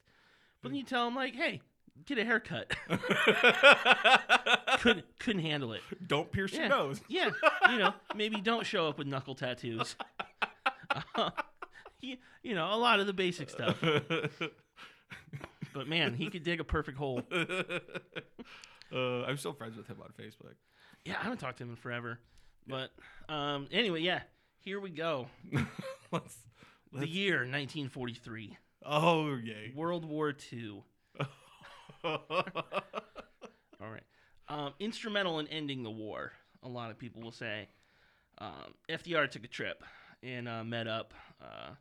[0.65, 1.61] But then you tell him like, hey,
[2.05, 2.73] get a haircut.
[4.79, 5.81] couldn't couldn't handle it.
[6.07, 6.61] Don't pierce Yeah.
[6.61, 7.01] your nose.
[7.07, 7.29] Yeah,
[7.71, 9.95] you know, maybe don't show up with knuckle tattoos.
[11.15, 11.29] Uh,
[12.01, 13.77] you, you know, a lot of the basic stuff.
[15.73, 17.21] But man, he could dig a perfect hole.
[17.31, 20.55] uh, I'm still friends with him on Facebook.
[21.03, 22.19] Yeah, I haven't talked to him in forever.
[22.67, 22.91] But
[23.29, 24.21] um, anyway, yeah,
[24.61, 25.27] here we go.
[26.11, 26.37] let's,
[26.91, 29.71] The let's, year 1943, oh yay!
[29.75, 30.83] World War II.
[32.03, 32.19] All
[33.79, 34.03] right.
[34.47, 36.31] Um, instrumental in ending the war,
[36.63, 37.67] a lot of people will say.
[38.37, 39.83] Um, FDR took a trip
[40.21, 41.71] and uh, met up, uh,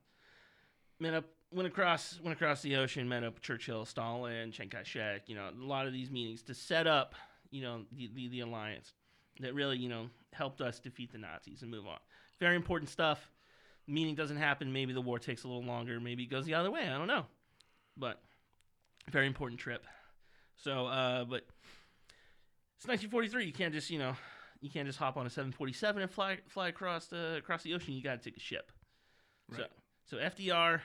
[0.99, 5.29] met up, went across, went across the ocean, met up with Churchill, Stalin, Chiang Kai-shek.
[5.29, 7.15] You know, a lot of these meetings to set up,
[7.51, 8.93] you know, the, the the alliance
[9.41, 11.99] that really, you know, helped us defeat the Nazis and move on.
[12.41, 13.31] Very important stuff.
[13.87, 14.73] Meeting doesn't happen.
[14.73, 16.01] Maybe the war takes a little longer.
[16.01, 16.83] Maybe it goes the other way.
[16.89, 17.27] I don't know,
[17.97, 18.23] but
[19.11, 19.85] very important trip.
[20.57, 21.43] So, uh, but
[22.77, 23.45] it's 1943.
[23.45, 24.15] You can't just, you know,
[24.61, 27.95] you can't just hop on a 747 and fly fly across the across the ocean.
[27.95, 28.73] You got to take a ship.
[29.51, 29.67] Right.
[30.07, 30.81] So, so FDR,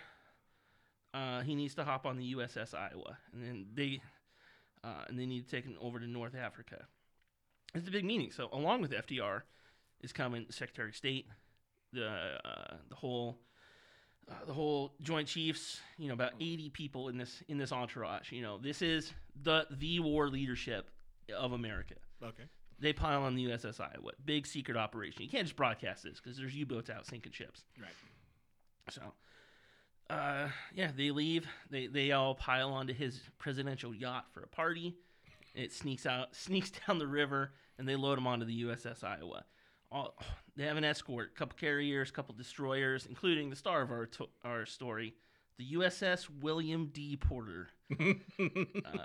[1.14, 4.02] uh, he needs to hop on the USS Iowa, and then they,
[4.84, 6.86] uh, and they need to take him over to North Africa.
[7.74, 8.32] It's a big meeting.
[8.32, 9.44] So, along with FDR,
[10.02, 11.28] is coming Secretary of State,
[11.94, 13.38] the uh, the whole.
[14.30, 18.32] Uh, the whole Joint Chiefs, you know, about 80 people in this in this entourage.
[18.32, 20.92] You know, this is the the war leadership
[21.36, 21.96] of America.
[22.24, 22.44] Okay.
[22.82, 25.24] They pile on the USS Iowa, big secret operation.
[25.24, 27.64] You can't just broadcast this because there's U-boats out sinking ships.
[27.80, 27.92] Right.
[28.90, 29.02] So,
[30.10, 31.46] uh, yeah, they leave.
[31.70, 34.96] They they all pile onto his presidential yacht for a party.
[35.56, 39.44] It sneaks out, sneaks down the river, and they load him onto the USS Iowa.
[39.92, 40.16] All,
[40.56, 44.30] they have an escort, a couple carriers, couple destroyers, including the star of our to-
[44.44, 45.16] our story,
[45.58, 47.18] the USS William D.
[47.18, 48.14] Porter, uh,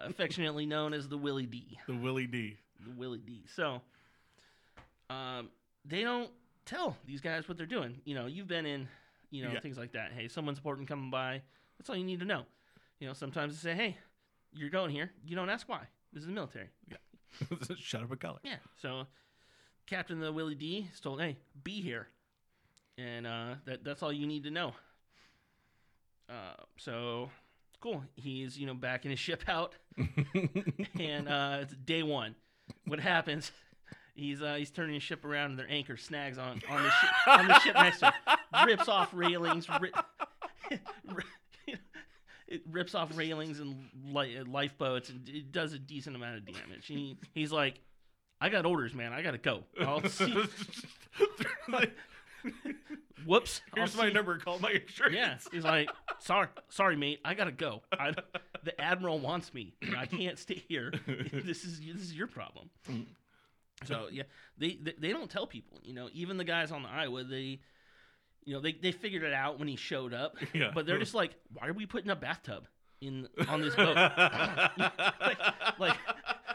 [0.05, 1.79] affectionately known as the Willie D.
[1.87, 2.59] The Willie D.
[2.85, 3.45] The Willie D.
[3.55, 3.81] So,
[5.11, 5.49] um,
[5.85, 6.31] they don't
[6.67, 8.01] tell these guys what they're doing.
[8.05, 8.89] You know, you've been in,
[9.31, 9.61] you know, Yeah.
[9.61, 10.13] things like that.
[10.13, 11.43] Hey, someone's important coming by.
[11.79, 12.45] That's all you need to know.
[13.01, 13.97] You know, sometimes they say, hey,
[14.53, 15.11] you're going here.
[15.27, 15.87] You don't ask why.
[16.13, 16.69] This is the military.
[17.79, 18.39] Shut up a color.
[18.45, 18.57] Yeah.
[18.81, 19.07] So,
[19.87, 22.09] Captain the Willie D is told, hey, be here,
[22.97, 24.73] and uh, that that's all you need to know.
[26.29, 27.31] Uh, so,
[27.81, 28.03] cool.
[28.17, 29.75] He's you know backing his ship out,
[30.99, 32.35] and uh, it's day one.
[32.87, 33.53] What happens?
[34.15, 37.11] He's uh, he's turning his ship around, and their anchor snags on on the ship
[37.27, 39.95] on the ship next to him, rips off railings, rip,
[42.47, 46.87] it rips off railings and li- lifeboats, and it does a decent amount of damage.
[46.87, 47.81] He he's like,
[48.41, 49.13] I got orders, man.
[49.13, 49.65] I gotta go.
[49.81, 50.35] I'll see.
[53.27, 53.63] Whoops.
[53.75, 54.37] I'll my see- number.
[54.39, 55.15] Call my insurance.
[55.17, 57.83] yeah, he's like, sorry, sorry, mate, I gotta go.
[57.93, 58.13] I,
[58.63, 59.75] the admiral wants me.
[59.97, 60.93] I can't stay here.
[61.07, 62.69] this is this is your problem.
[62.91, 63.07] Mm.
[63.87, 64.25] So yeah,
[64.59, 65.79] they, they they don't tell people.
[65.83, 67.61] You know, even the guys on the Iowa, they,
[68.45, 70.37] you know, they they figured it out when he showed up.
[70.53, 70.71] Yeah.
[70.75, 72.67] But they're just like, why are we putting a bathtub
[73.01, 73.97] in on this boat?
[73.97, 75.39] like,
[75.79, 75.97] like,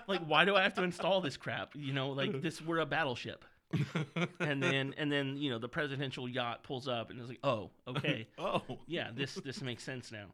[0.09, 1.71] like, why do I have to install this crap?
[1.75, 3.45] You know, like this, we're a battleship.
[4.39, 7.69] and then and then you know the presidential yacht pulls up and it's like, oh,
[7.87, 8.63] okay, oh.
[8.87, 10.25] yeah, this this makes sense now.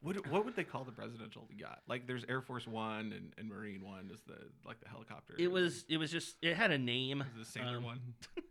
[0.00, 1.80] What what would they call the presidential yacht?
[1.88, 5.34] Like there's Air Force One and, and Marine One is the like the helicopter.
[5.38, 7.24] It was it was just it had a name.
[7.38, 8.00] The Sailor um, one.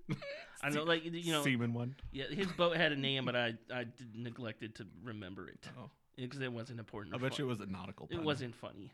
[0.62, 1.96] I know, like you know, Seaman one.
[2.12, 5.90] yeah, his boat had a name, but I I did, neglected to remember it Oh.
[6.16, 7.16] because it wasn't important.
[7.16, 7.40] I bet fun.
[7.40, 8.20] you it was a nautical pun.
[8.20, 8.92] It wasn't funny.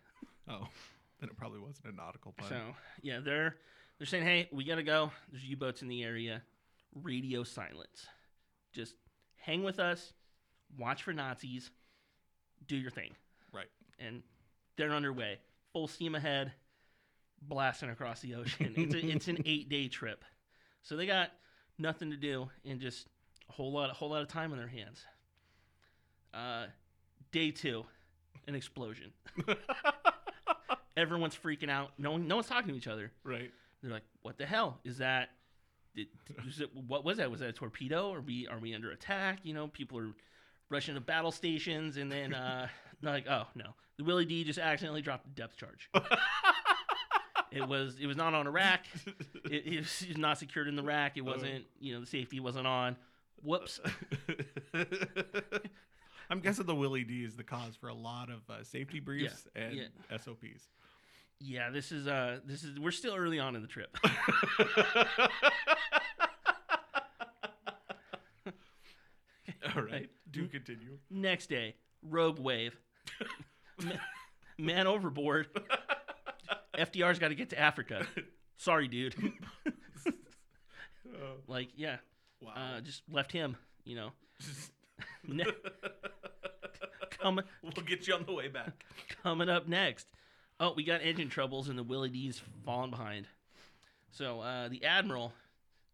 [0.50, 0.68] Oh.
[1.22, 2.50] Then it probably wasn't a nautical pun.
[2.50, 2.60] So
[3.02, 3.56] yeah, they're
[3.98, 5.12] they're saying, hey, we gotta go.
[5.32, 6.42] There's U-boats in the area.
[6.96, 8.08] Radio silence.
[8.74, 8.96] Just
[9.36, 10.14] hang with us.
[10.78, 11.70] Watch for Nazis.
[12.68, 13.12] Do your thing.
[13.54, 13.70] Right.
[14.00, 14.24] And
[14.78, 15.38] they're underway.
[15.74, 16.52] Full steam ahead.
[17.44, 18.74] Blasting across the ocean.
[18.76, 20.26] It's a, it's an eight day trip.
[20.82, 21.30] So they got
[21.78, 23.08] nothing to do and just
[23.50, 25.06] a whole lot, a whole lot of time on their hands.
[26.34, 26.66] Uh,
[27.32, 27.86] day two,
[28.48, 29.12] an explosion.
[30.98, 31.92] Everyone's freaking out.
[31.98, 33.12] No one, no one's talking to each other.
[33.24, 33.52] right.
[33.82, 35.30] They're like, "What the hell is that?
[35.96, 36.08] Did,
[36.48, 37.32] is it, what was that?
[37.32, 38.14] Was that a torpedo?
[38.14, 39.40] Are we are we under attack?
[39.44, 40.12] You know, people are
[40.70, 42.68] rushing to battle stations, and then uh,
[43.02, 45.90] they're like, oh no, the Willie D just accidentally dropped a depth charge.
[47.52, 48.86] it was it was not on a rack.
[49.46, 51.18] It, it was not secured in the rack.
[51.18, 52.96] It wasn't you know the safety wasn't on.
[53.44, 53.82] Whoops.
[56.32, 59.48] I'm guessing the Willie D is the cause for a lot of uh, safety briefs
[59.54, 60.18] and yeah.
[60.18, 60.70] SOPs.
[61.42, 63.98] Yeah, this is uh this is we're still early on in the trip.
[69.76, 70.10] All right.
[70.30, 70.98] Do continue.
[71.10, 72.78] Next day, rogue wave.
[73.84, 73.92] Ma-
[74.58, 75.48] Man overboard.
[76.78, 78.06] FDR's got to get to Africa.
[78.58, 79.16] Sorry, dude.
[81.14, 81.98] Oh, like, yeah,
[82.42, 82.54] wow.
[82.56, 83.56] uh, just left him.
[83.84, 84.12] You know,
[85.28, 85.44] ne-
[87.22, 88.86] coming we'll get you on the way back.
[89.24, 90.08] coming up next.
[90.60, 93.28] Oh, we got engine troubles and the Willie D's falling behind.
[94.12, 95.34] So uh, the admiral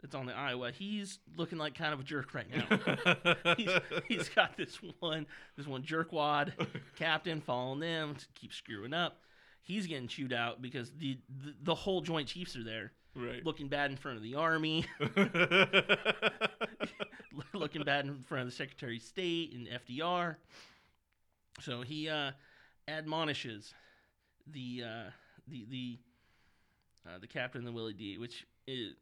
[0.02, 3.54] that's on the Iowa, he's looking like kind of a jerk right now.
[3.58, 3.70] he's,
[4.08, 6.52] he's got this one this one jerkwad
[6.96, 9.20] captain following them to keep screwing up.
[9.62, 13.46] He's getting chewed out because the, the the whole Joint Chiefs are there, right.
[13.46, 14.86] looking bad in front of the army,
[17.54, 20.38] looking bad in front of the Secretary of State and FDR.
[21.60, 22.32] So he uh,
[22.88, 23.74] admonishes
[24.46, 25.10] the uh,
[25.48, 26.00] the the
[27.08, 28.94] uh, the captain, the Willie D, which is,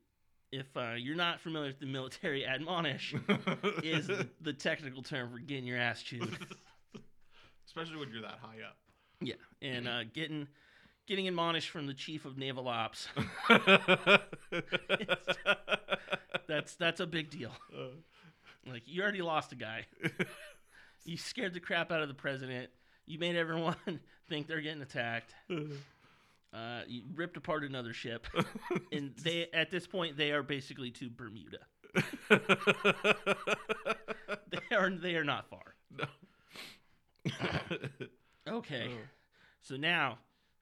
[0.51, 3.15] if uh, you're not familiar with the military, admonish
[3.83, 6.21] is the, the technical term for getting your ass chewed.
[7.65, 8.77] Especially when you're that high up.
[9.21, 10.47] Yeah, and uh, getting
[11.07, 13.07] getting admonished from the chief of naval ops.
[16.47, 17.51] That's that's a big deal.
[18.67, 19.87] Like you already lost a guy.
[21.05, 22.69] You scared the crap out of the president.
[23.05, 23.75] You made everyone
[24.29, 25.33] think they're getting attacked.
[26.53, 28.27] Uh, you ripped apart another ship,
[28.93, 31.57] and they at this point they are basically to Bermuda.
[32.29, 32.37] They
[34.73, 35.75] are they are not far.
[35.91, 36.05] no.
[38.47, 38.87] Okay.
[38.89, 38.97] Oh.
[39.63, 40.19] So now,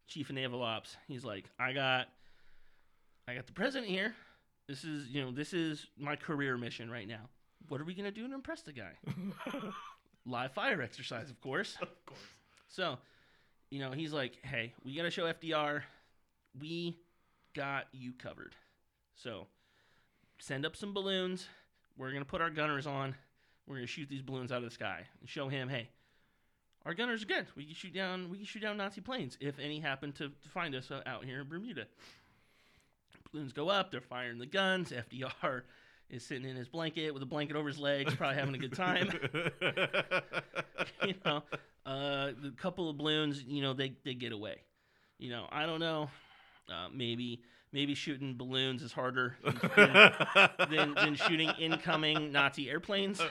[0.07, 2.07] Chief of Naval Ops, he's like, I got,
[3.27, 4.15] I got the president here.
[4.67, 7.29] This is, you know, this is my career mission right now.
[7.67, 8.93] What are we gonna do to impress the guy?
[10.25, 11.77] Live fire exercise, of course.
[11.81, 12.19] of course.
[12.67, 12.97] So,
[13.69, 15.81] you know, he's like, hey, we gotta show FDR,
[16.59, 16.97] we
[17.53, 18.55] got you covered.
[19.15, 19.47] So,
[20.39, 21.47] send up some balloons.
[21.97, 23.15] We're gonna put our gunners on.
[23.67, 25.89] We're gonna shoot these balloons out of the sky and show him, hey,
[26.85, 27.47] our gunners are good.
[27.55, 28.29] We can shoot down.
[28.29, 31.41] We can shoot down Nazi planes if any happen to, to find us out here
[31.41, 31.85] in Bermuda.
[33.31, 33.91] Balloons go up.
[33.91, 34.91] They're firing the guns.
[34.91, 35.61] FDR
[36.09, 38.73] is sitting in his blanket with a blanket over his legs, probably having a good
[38.73, 39.09] time.
[41.05, 41.43] you know,
[41.85, 43.43] uh, the couple of balloons.
[43.43, 44.57] You know, they they get away.
[45.17, 46.09] You know, I don't know.
[46.69, 49.35] Uh, maybe maybe shooting balloons is harder
[49.75, 50.11] than,
[50.69, 53.19] than, than shooting incoming Nazi airplanes.
[53.19, 53.25] Uh,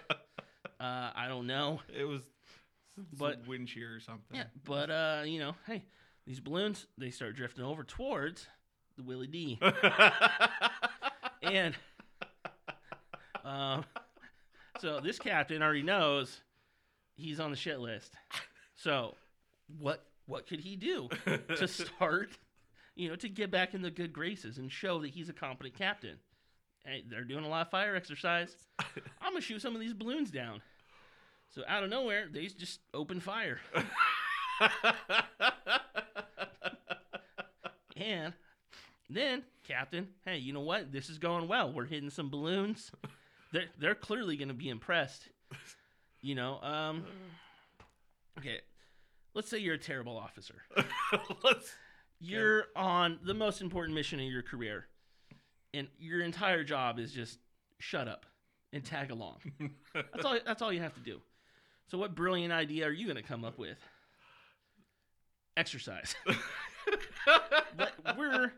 [0.80, 1.80] I don't know.
[1.96, 2.22] it was
[3.18, 4.36] but wind shear or something.
[4.36, 5.84] Yeah, but uh, you know, hey,
[6.26, 8.46] these balloons they start drifting over towards
[8.96, 9.58] the Willie D,
[11.42, 11.74] and
[13.44, 13.84] um,
[14.80, 16.40] so this captain already knows
[17.14, 18.14] he's on the shit list.
[18.76, 19.14] So
[19.78, 21.08] what what could he do
[21.56, 22.30] to start,
[22.94, 25.76] you know, to get back in the good graces and show that he's a competent
[25.76, 26.16] captain?
[26.84, 28.56] Hey, they're doing a lot of fire exercise.
[28.78, 30.62] I'm gonna shoot some of these balloons down.
[31.48, 33.60] So out of nowhere, they just open fire.
[37.96, 38.32] And
[39.08, 40.92] then, Captain, hey, you know what?
[40.92, 41.72] This is going well.
[41.72, 42.90] We're hitting some balloons.
[43.52, 45.28] They're they're clearly going to be impressed.
[46.20, 47.04] You know, um,
[48.38, 48.60] okay.
[49.34, 50.62] Let's say you're a terrible officer.
[51.44, 51.74] Let's.
[52.20, 54.86] You're on the most important mission in your career,
[55.74, 57.38] and your entire job is just
[57.80, 58.26] shut up
[58.72, 59.38] and tag along.
[59.94, 60.38] That's all.
[60.46, 61.20] That's all you have to do.
[61.90, 63.78] So, what brilliant idea are you going to come up with?
[65.56, 66.14] Exercise.
[68.16, 68.52] We're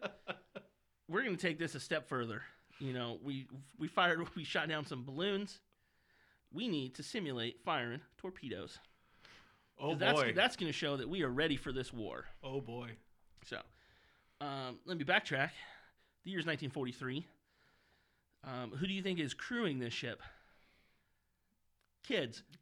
[1.09, 2.43] we're going to take this a step further.
[2.85, 3.47] You know, we
[3.79, 5.61] we fired, we shot down some balloons.
[6.53, 8.79] We need to simulate firing torpedoes.
[9.81, 10.33] Oh 'Cause that's boy.
[10.35, 12.27] that's going to show that we are ready for this war.
[12.43, 12.91] oh boy.
[13.47, 13.59] So,
[14.41, 15.51] um, let me backtrack.
[16.25, 17.27] The year's 1943.
[18.45, 20.21] Um, who do you think is crewing this ship?
[22.07, 22.43] Kids.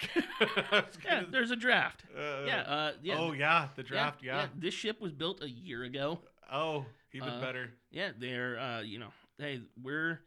[1.04, 2.04] Yeah, there's a draft.
[2.16, 3.16] uh, Yeah, uh, yeah.
[3.18, 4.22] Oh yeah, the draft.
[4.22, 4.46] Yeah.
[4.56, 6.20] This ship was built a year ago.
[6.50, 7.70] Oh, even Uh, better.
[7.90, 9.10] Yeah, they're uh, you know,
[9.42, 10.20] hey, we're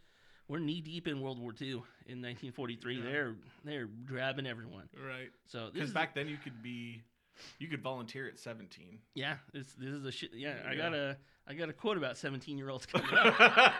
[0.47, 1.69] we're knee deep in World War II
[2.07, 2.95] in 1943.
[2.97, 3.01] Yeah.
[3.03, 4.87] They're they're grabbing everyone.
[4.95, 5.29] Right.
[5.47, 7.01] So Because back then you could be,
[7.57, 8.99] you could volunteer at 17.
[9.15, 10.31] yeah, this this is a shit.
[10.35, 13.73] Yeah, I got a I got a quote about 17 year olds coming up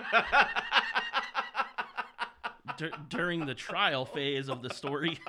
[2.78, 5.19] dur- during the trial phase of the story.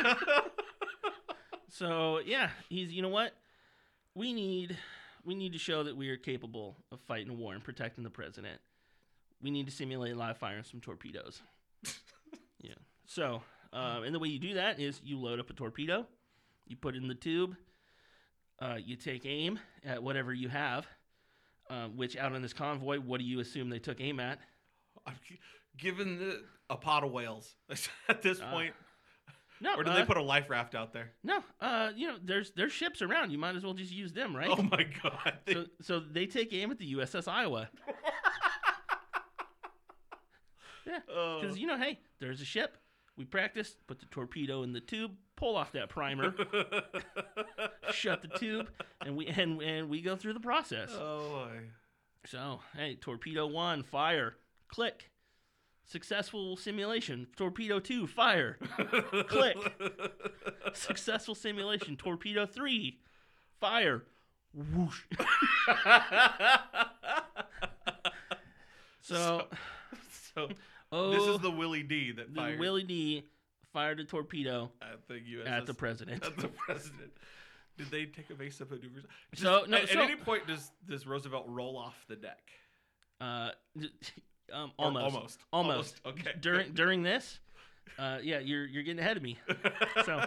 [1.68, 3.32] so yeah, he's you know what
[4.14, 4.76] we need
[5.26, 8.10] we need to show that we are capable of fighting a war and protecting the
[8.10, 8.60] president.
[9.42, 11.42] We need to simulate live fire and some torpedoes.
[12.62, 12.74] yeah.
[13.06, 16.06] So, um, and the way you do that is you load up a torpedo,
[16.66, 17.56] you put it in the tube,
[18.60, 20.86] uh, you take aim at whatever you have.
[21.68, 24.38] Um, which out on this convoy, what do you assume they took aim at?
[25.76, 27.54] Given the a pot of whales
[28.08, 28.50] at this Ah.
[28.52, 28.74] point,
[29.60, 31.12] No, or did uh, they put a life raft out there?
[31.22, 31.42] no.
[31.60, 33.30] Uh, you know, there's there's ships around.
[33.30, 34.48] You might as well just use them, right?
[34.50, 35.34] Oh my god!
[35.44, 37.68] They- so so they take aim at the USS Iowa
[41.08, 41.40] oh.
[41.40, 42.76] because you know, hey, there's a ship.
[43.16, 46.34] We practiced, put the torpedo in the tube, pull off that primer,
[47.90, 48.68] shut the tube,
[49.04, 50.90] and we and, and we go through the process.
[50.92, 51.60] oh my.
[52.26, 54.36] So, hey, torpedo one, fire,
[54.68, 55.10] click.
[55.88, 57.28] Successful simulation.
[57.36, 58.58] Torpedo two, fire,
[59.28, 59.56] click.
[60.74, 61.96] Successful simulation.
[61.96, 62.98] Torpedo three,
[63.60, 64.02] fire,
[64.52, 65.02] whoosh.
[69.00, 69.46] So,
[70.34, 70.48] so
[70.90, 73.22] oh, this is the Willie D that the fired Willie D
[73.72, 76.24] fired a torpedo at the USS at the president.
[76.24, 77.12] at the president.
[77.78, 79.04] Did they take evasive maneuvers?
[79.34, 82.50] So, Just- no, At, so- at any point does does Roosevelt roll off the deck?
[83.20, 83.50] Uh,
[84.52, 85.38] um, Or almost, almost.
[85.52, 86.00] almost.
[86.06, 86.32] Okay.
[86.40, 87.38] During during this,
[87.98, 89.38] uh, yeah, you're you're getting ahead of me.
[90.04, 90.24] So-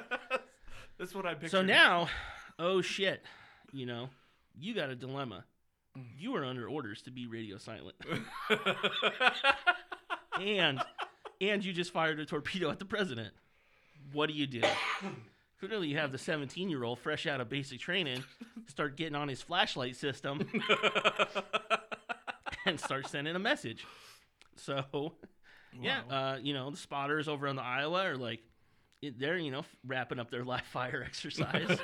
[0.97, 1.51] that's what I pictured.
[1.51, 2.09] So now,
[2.57, 3.23] oh shit,
[3.71, 4.09] you know,
[4.57, 5.45] you got a dilemma.
[5.97, 6.03] Mm.
[6.17, 7.95] You are under orders to be radio silent,
[10.39, 10.81] and
[11.41, 13.33] and you just fired a torpedo at the president.
[14.11, 14.61] What do you do?
[15.59, 18.23] Clearly, you have the 17 year old fresh out of basic training
[18.67, 20.47] start getting on his flashlight system
[22.65, 23.85] and start sending a message.
[24.59, 25.13] So,
[25.81, 26.33] yeah, Wow.
[26.33, 28.41] uh, you know, the spotters over on the Iowa are like,
[29.17, 31.77] they're, you know, wrapping up their live fire exercise,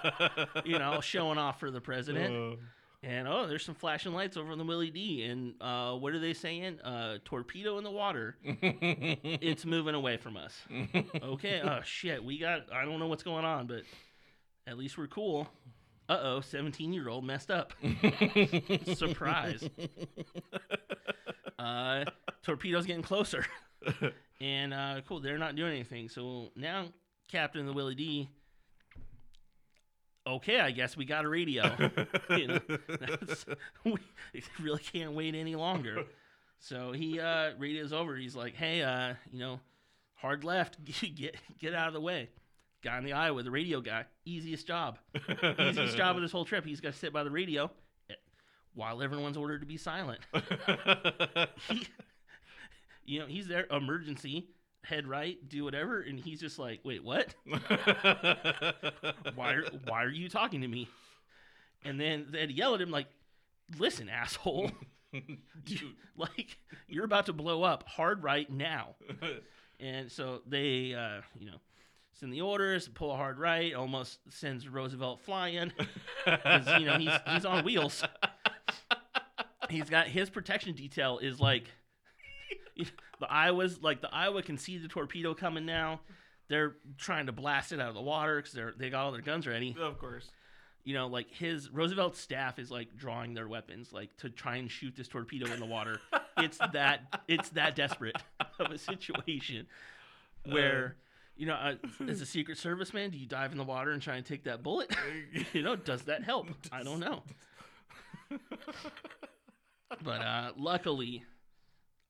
[0.64, 2.54] you know, showing off for the president.
[2.54, 2.56] Uh,
[3.02, 5.22] And oh, there's some flashing lights over on the Willie D.
[5.24, 6.80] And uh, what are they saying?
[6.80, 8.36] Uh, torpedo in the water.
[8.44, 10.54] It's moving away from us.
[11.22, 11.62] Okay.
[11.64, 12.22] Oh shit.
[12.22, 12.70] We got.
[12.70, 13.84] I don't know what's going on, but
[14.66, 15.48] at least we're cool.
[16.10, 16.40] Uh oh.
[16.42, 17.72] 17 year old messed up.
[18.94, 19.66] Surprise.
[21.60, 22.04] Uh,
[22.42, 23.44] torpedo's getting closer.
[24.40, 25.20] and uh, cool.
[25.20, 26.08] They're not doing anything.
[26.08, 26.86] So now
[27.28, 28.28] Captain the Willie D.
[30.26, 31.64] Okay, I guess we got a radio.
[32.30, 33.44] you know, that's,
[33.84, 33.96] we
[34.60, 36.04] really can't wait any longer.
[36.58, 38.16] So he uh, radios over.
[38.16, 39.60] He's like, "Hey, uh, you know,
[40.14, 42.28] hard left, get get out of the way."
[42.82, 44.98] Guy in the Iowa, the radio guy, easiest job,
[45.58, 46.64] easiest job of this whole trip.
[46.64, 47.70] He's got to sit by the radio
[48.74, 50.20] while everyone's ordered to be silent.
[51.68, 51.86] He,
[53.04, 54.48] you know, he's there, emergency,
[54.84, 57.34] head right, do whatever, and he's just like, "Wait, what?
[59.34, 60.88] Why are why are you talking to me?"
[61.84, 63.06] And then they'd yell at him like,
[63.78, 64.70] "Listen, asshole."
[65.12, 66.56] You- like
[66.86, 68.94] you're about to blow up hard right now
[69.80, 71.56] and so they uh, you know
[72.12, 75.72] send the orders pull a hard right almost sends roosevelt flying
[76.24, 78.04] because you know he's, he's on wheels
[79.70, 81.64] he's got his protection detail is like
[82.76, 86.00] the iowa's like the iowa can see the torpedo coming now
[86.48, 89.20] they're trying to blast it out of the water because they're they got all their
[89.22, 90.28] guns ready of course.
[90.84, 94.70] you know, like his Roosevelt's staff is like drawing their weapons, like to try and
[94.70, 96.00] shoot this torpedo in the water.
[96.38, 98.16] it's that it's that desperate
[98.58, 99.66] of a situation
[100.46, 100.96] where,
[101.36, 101.74] you know, uh,
[102.08, 104.44] as a Secret Service man, do you dive in the water and try and take
[104.44, 104.90] that bullet?
[105.52, 106.48] you know, does that help?
[106.72, 107.22] I don't know.
[110.02, 111.24] But uh, luckily,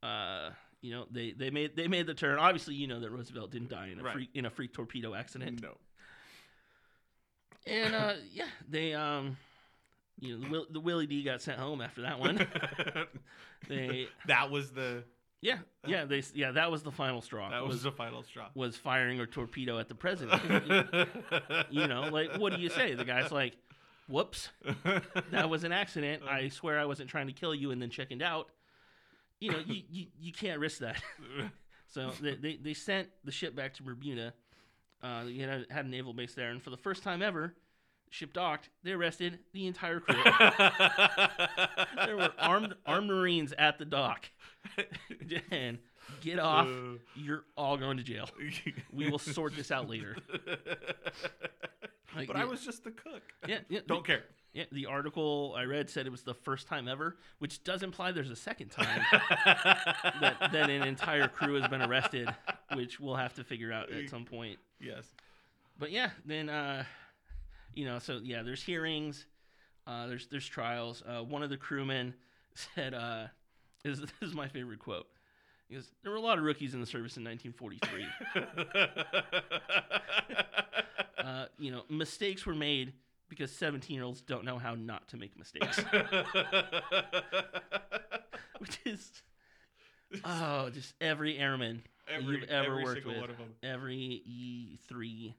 [0.03, 2.39] uh, you know, they, they made they made the turn.
[2.39, 4.13] Obviously, you know that Roosevelt didn't die in a Right.
[4.15, 5.61] freak in a freak torpedo accident.
[5.63, 5.77] no.
[7.67, 9.37] And uh, yeah, they um,
[10.21, 12.47] you know, the, Will, the Willie D got sent home after that one.
[13.69, 15.05] they that was the
[15.43, 17.51] yeah yeah they yeah that was the final straw.
[17.51, 18.49] that was the final straw.
[18.55, 20.43] was firing a torpedo at the president.
[21.71, 22.95] you know, like what do you say?
[22.95, 23.57] The guy's like,
[24.11, 24.49] "Whoops,
[25.31, 26.23] that was an accident.
[26.29, 28.49] I swear I wasn't trying to kill you," and then chickened out.
[29.39, 31.03] You know, you you, you can't risk that.
[31.93, 34.33] So they, they, they sent the ship back to Bermuda.
[35.03, 37.57] Uh, you know, had a naval base there, and for the first time ever,
[38.11, 38.71] Ship docked.
[38.83, 40.21] They arrested the entire crew.
[42.05, 44.29] there were armed armed Marines at the dock.
[45.53, 45.79] and
[46.21, 46.69] get off.
[47.15, 48.29] You're all going to jail.
[48.93, 50.17] We will sort this out later.
[52.15, 53.23] Like, but I was just the cook.
[53.47, 53.81] Yeah, yeah.
[53.87, 54.25] Don't care.
[54.53, 58.11] Yeah, the article I read said it was the first time ever, which does imply
[58.11, 62.29] there's a second time that, that an entire crew has been arrested,
[62.75, 64.59] which we'll have to figure out at some point.
[64.81, 65.05] yes.
[65.79, 66.85] But yeah, then uh,
[67.75, 69.27] you know, so yeah, there's hearings,
[69.87, 71.03] uh, there's there's trials.
[71.07, 72.15] Uh, one of the crewmen
[72.75, 73.27] said, uh,
[73.85, 75.07] is this is my favorite quote.
[75.71, 78.05] He goes, "There were a lot of rookies in the service in 1943.
[81.25, 82.93] uh, you know, mistakes were made
[83.29, 85.79] because 17 year olds don't know how not to make mistakes,
[88.59, 89.23] which is
[90.25, 93.55] oh, just every airman every, you've ever every worked with, one of them.
[93.63, 94.23] every
[94.91, 95.35] E3.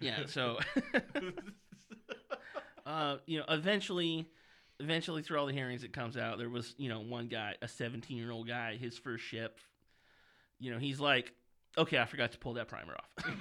[0.00, 0.58] Yeah, so
[2.86, 4.28] uh, you know, eventually,
[4.84, 7.68] eventually through all the hearings, it comes out there was you know one guy, a
[7.68, 9.58] 17 year old guy, his first ship.
[10.60, 11.32] You know, he's like,
[11.76, 13.24] okay, I forgot to pull that primer off.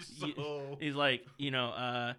[0.18, 2.14] so, he's like, you know, uh,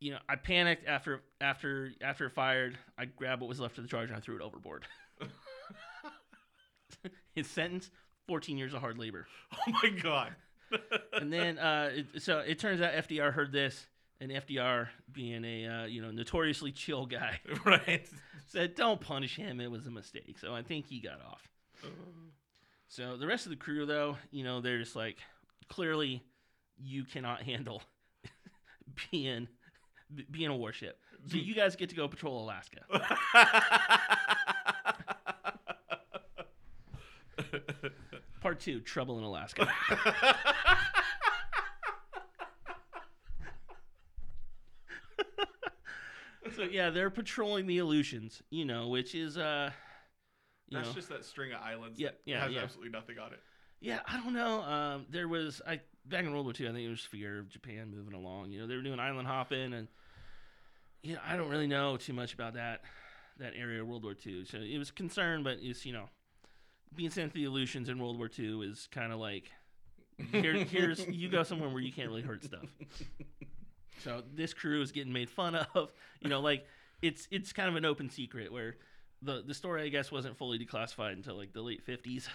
[0.00, 2.78] you know, I panicked after after after it fired.
[2.98, 4.84] I grabbed what was left of the charge and I threw it overboard.
[7.32, 7.90] His sentence:
[8.28, 9.26] 14 years of hard labor.
[9.52, 10.34] oh my god.
[11.12, 13.86] And then, uh, it, so it turns out FDR heard this,
[14.24, 18.08] and FDR, being a uh, you know notoriously chill guy, right.
[18.46, 19.60] said, "Don't punish him.
[19.60, 21.48] It was a mistake." So I think he got off.
[22.88, 25.18] So the rest of the crew, though, you know, they're just like,
[25.68, 26.22] clearly,
[26.78, 27.82] you cannot handle
[29.10, 29.48] being
[30.30, 30.98] being a warship.
[31.26, 32.80] So you guys get to go patrol Alaska.
[38.40, 39.68] Part two: Trouble in Alaska.
[46.64, 49.70] So yeah, they're patrolling the Aleutians, you know, which is uh,
[50.70, 51.98] That's know, just that string of islands.
[51.98, 52.62] Yeah, that yeah, Has yeah.
[52.62, 53.40] absolutely nothing on it.
[53.80, 54.62] Yeah, I don't know.
[54.62, 56.68] Um, there was I back in World War II.
[56.68, 58.50] I think it was fear of Japan moving along.
[58.50, 59.88] You know, they were doing island hopping, and
[61.02, 62.82] you know, I don't really know too much about that
[63.38, 64.44] that area of World War II.
[64.44, 66.08] So it was concern, but it's you know,
[66.94, 69.50] being sent to the Aleutians in World War II is kind of like
[70.30, 72.64] here, here's you go somewhere where you can't really hurt stuff.
[74.04, 75.90] So this crew is getting made fun of.
[76.20, 76.66] You know, like
[77.02, 78.76] it's it's kind of an open secret where
[79.22, 82.28] the the story I guess wasn't fully declassified until like the late fifties.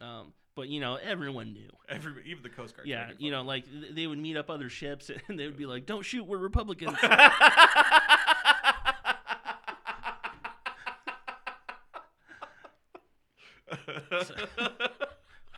[0.00, 1.70] Oh, Um, but you know, everyone knew.
[1.88, 2.88] every even the Coast Guard.
[2.88, 5.66] Yeah, you know, like th- they would meet up other ships and they would be
[5.66, 6.96] like, "Don't shoot, we're Republicans."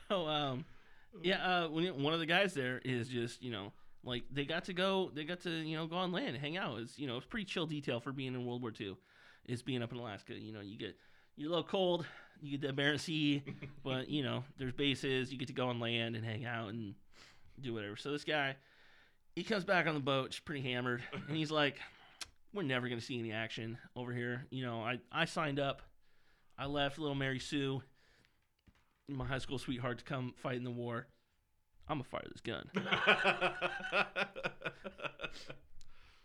[0.09, 0.64] so, um,
[1.22, 3.72] yeah, uh, when one of the guys there is just, you know,
[4.03, 6.80] like they got to go, they got to, you know, go on land hang out.
[6.80, 8.96] It's, you know, it's pretty chill detail for being in World War II.
[9.46, 10.34] Is being up in Alaska.
[10.34, 10.96] You know, you get
[11.36, 12.07] you're a little cold,
[12.40, 13.42] you get the Barents Sea,
[13.84, 15.32] but you know, there's bases.
[15.32, 16.94] You get to go on land and hang out and
[17.61, 17.96] do whatever.
[17.96, 18.57] So this guy,
[19.34, 21.80] he comes back on the boat, pretty hammered, and he's like,
[22.53, 25.82] "We're never gonna see any action over here." You know, I I signed up,
[26.59, 27.82] I left little Mary Sue,
[29.09, 31.07] my high school sweetheart, to come fight in the war.
[31.91, 32.70] I'm gonna fire this gun.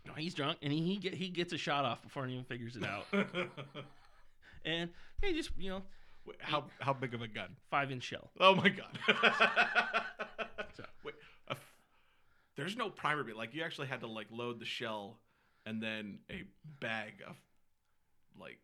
[0.06, 2.76] No, he's drunk, and he he, get, he gets a shot off before anyone figures
[2.76, 3.06] it out.
[4.64, 4.90] and
[5.20, 5.82] he just you know
[6.24, 7.48] Wait, how how big of a gun?
[7.70, 8.30] five inch shell.
[8.38, 8.98] Oh my god.
[11.04, 11.14] Wait,
[11.48, 11.74] a f-
[12.56, 13.36] there's no primer bit.
[13.36, 15.18] Like you actually had to like load the shell
[15.66, 16.44] and then a
[16.80, 17.34] bag of
[18.40, 18.58] like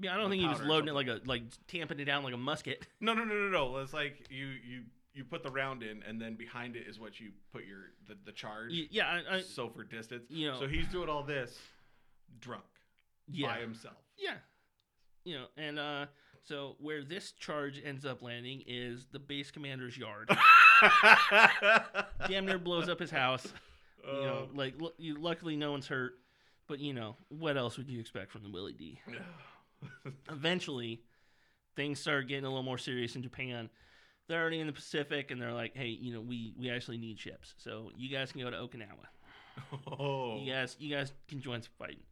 [0.00, 2.06] Yeah, I don't think he was powder or loading it like a like tamping it
[2.06, 2.86] down like a musket.
[3.00, 3.76] no no no no no.
[3.78, 4.82] It's like you you
[5.14, 8.16] you put the round in and then behind it is what you put your the,
[8.24, 8.70] the charge.
[8.70, 10.24] Y- Yeah, I, I so for distance.
[10.30, 11.58] you know So he's doing all this
[12.40, 12.64] drunk
[13.28, 13.96] yeah by himself.
[14.18, 14.34] yeah,
[15.24, 16.06] you know, and uh,
[16.42, 20.28] so where this charge ends up landing is the base commander's yard.
[22.28, 23.46] Damn near blows up his house.
[24.04, 24.48] You know, Oh.
[24.54, 26.14] like lu- you, luckily no one's hurt,
[26.66, 28.98] but you know what else would you expect from the Willie D?
[30.30, 31.02] eventually
[31.76, 33.70] things start getting a little more serious in Japan.
[34.28, 37.18] They're already in the Pacific and they're like, hey, you know, we we actually need
[37.18, 37.54] ships.
[37.58, 39.98] So you guys can go to Okinawa.
[39.98, 40.38] oh.
[40.40, 42.04] You guys you guys can join some fighting.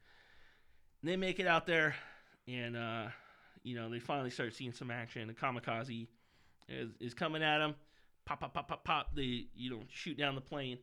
[1.02, 1.94] And they make it out there
[2.46, 3.06] and uh
[3.62, 5.28] you know, they finally start seeing some action.
[5.28, 6.06] The kamikaze
[6.68, 7.74] is, is coming at them.
[8.24, 9.14] Pop, pop, pop, pop, pop.
[9.14, 10.78] They, you know, shoot down the plane,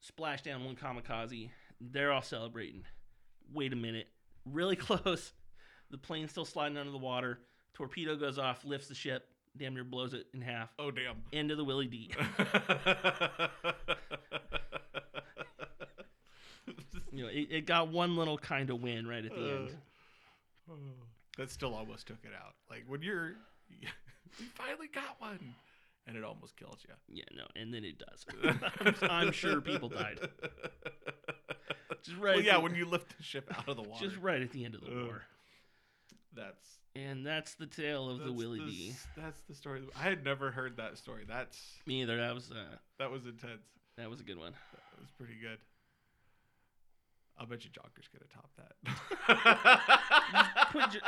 [0.00, 1.50] splash down one kamikaze.
[1.80, 2.84] They're all celebrating.
[3.52, 4.08] Wait a minute.
[4.44, 5.32] Really close.
[5.90, 7.38] The plane's still sliding under the water.
[7.74, 10.70] Torpedo goes off, lifts the ship, damn near blows it in half.
[10.78, 11.16] Oh damn.
[11.32, 12.10] End of the Willie D.
[17.12, 19.70] You know, it, it got one little kind of win right at the end.
[20.70, 20.74] Uh,
[21.38, 22.54] that still almost took it out.
[22.68, 23.32] Like when you're,
[24.38, 25.54] we finally got one,
[26.06, 26.92] and it almost kills you.
[27.08, 28.26] Yeah, no, and then it does.
[28.80, 30.18] I'm, I'm sure people died.
[32.02, 32.36] Just right.
[32.36, 34.04] Well, yeah, the- when you lift the ship out of the water.
[34.06, 35.04] just right at the end of the Ugh.
[35.06, 35.22] war.
[36.34, 36.66] That's
[36.96, 38.88] And that's the tale of the that's Willie the D.
[38.90, 39.82] s- That's the story.
[39.98, 41.24] I had never heard that story.
[41.28, 42.16] That's Me either.
[42.16, 43.62] That was uh, that was intense.
[43.98, 44.52] that was a good one.
[44.72, 45.58] That was pretty good.
[47.38, 48.72] I'll bet you Jonker's gonna top that.
[50.72, 51.02] Put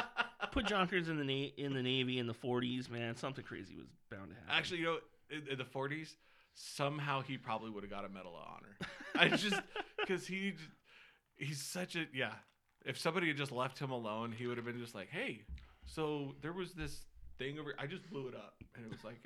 [0.53, 3.16] put Jonkers in the na- in the Navy in the 40s, man.
[3.16, 4.51] Something crazy was bound to happen.
[4.51, 4.99] Actually, you know,
[5.30, 6.16] in, in the '40s,
[6.55, 8.76] somehow he probably would have got a Medal of Honor.
[9.14, 9.59] I just
[9.99, 10.55] because he
[11.36, 12.32] he's such a yeah.
[12.84, 15.43] If somebody had just left him alone, he would have been just like, "Hey,
[15.89, 17.05] so there was this
[17.39, 17.74] thing over.
[17.78, 19.20] I just blew it up, and it was like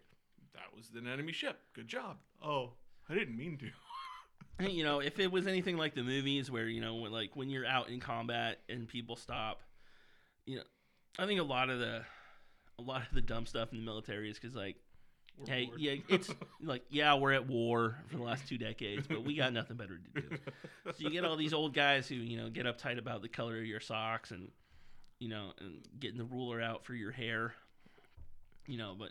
[0.54, 1.58] that was an enemy ship.
[1.74, 2.16] Good job.
[2.42, 2.72] Oh,
[3.08, 4.68] I didn't mean to.
[4.70, 7.50] you know, if it was anything like the movies where, you know, when, like when
[7.50, 9.60] you're out in combat and people stop,
[10.46, 10.62] you know,
[11.18, 12.02] I think a lot of the
[12.78, 14.76] a lot of the dumb stuff in the military is cuz like
[15.36, 15.80] We're hey, bored.
[15.80, 19.52] yeah, it's like yeah, we're at war for the last 2 decades, but we got
[19.52, 20.36] nothing better to do.
[20.86, 23.58] So you get all these old guys who, you know, get uptight about the color
[23.58, 24.50] of your socks and
[25.22, 27.54] you know, and getting the ruler out for your hair.
[28.66, 29.10] You know, but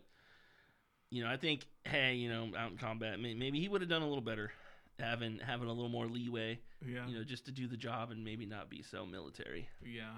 [1.10, 4.02] you know, I think hey, you know, out in combat, maybe he would have done
[4.02, 4.52] a little better
[5.00, 8.26] having having a little more leeway, yeah, you know, just to do the job and
[8.26, 9.70] maybe not be so military.
[9.86, 10.18] yeah.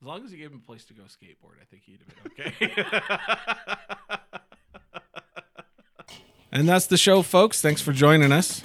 [0.00, 2.24] As long as he gave him a place to go skateboard, I think he'd have
[2.36, 2.70] been
[6.00, 6.14] okay.
[6.52, 7.60] and that's the show, folks.
[7.62, 8.62] Thanks for joining us.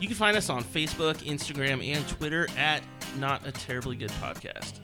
[0.00, 2.82] You can find us on Facebook, Instagram, and Twitter at
[3.18, 4.83] Not a Terribly Good Podcast.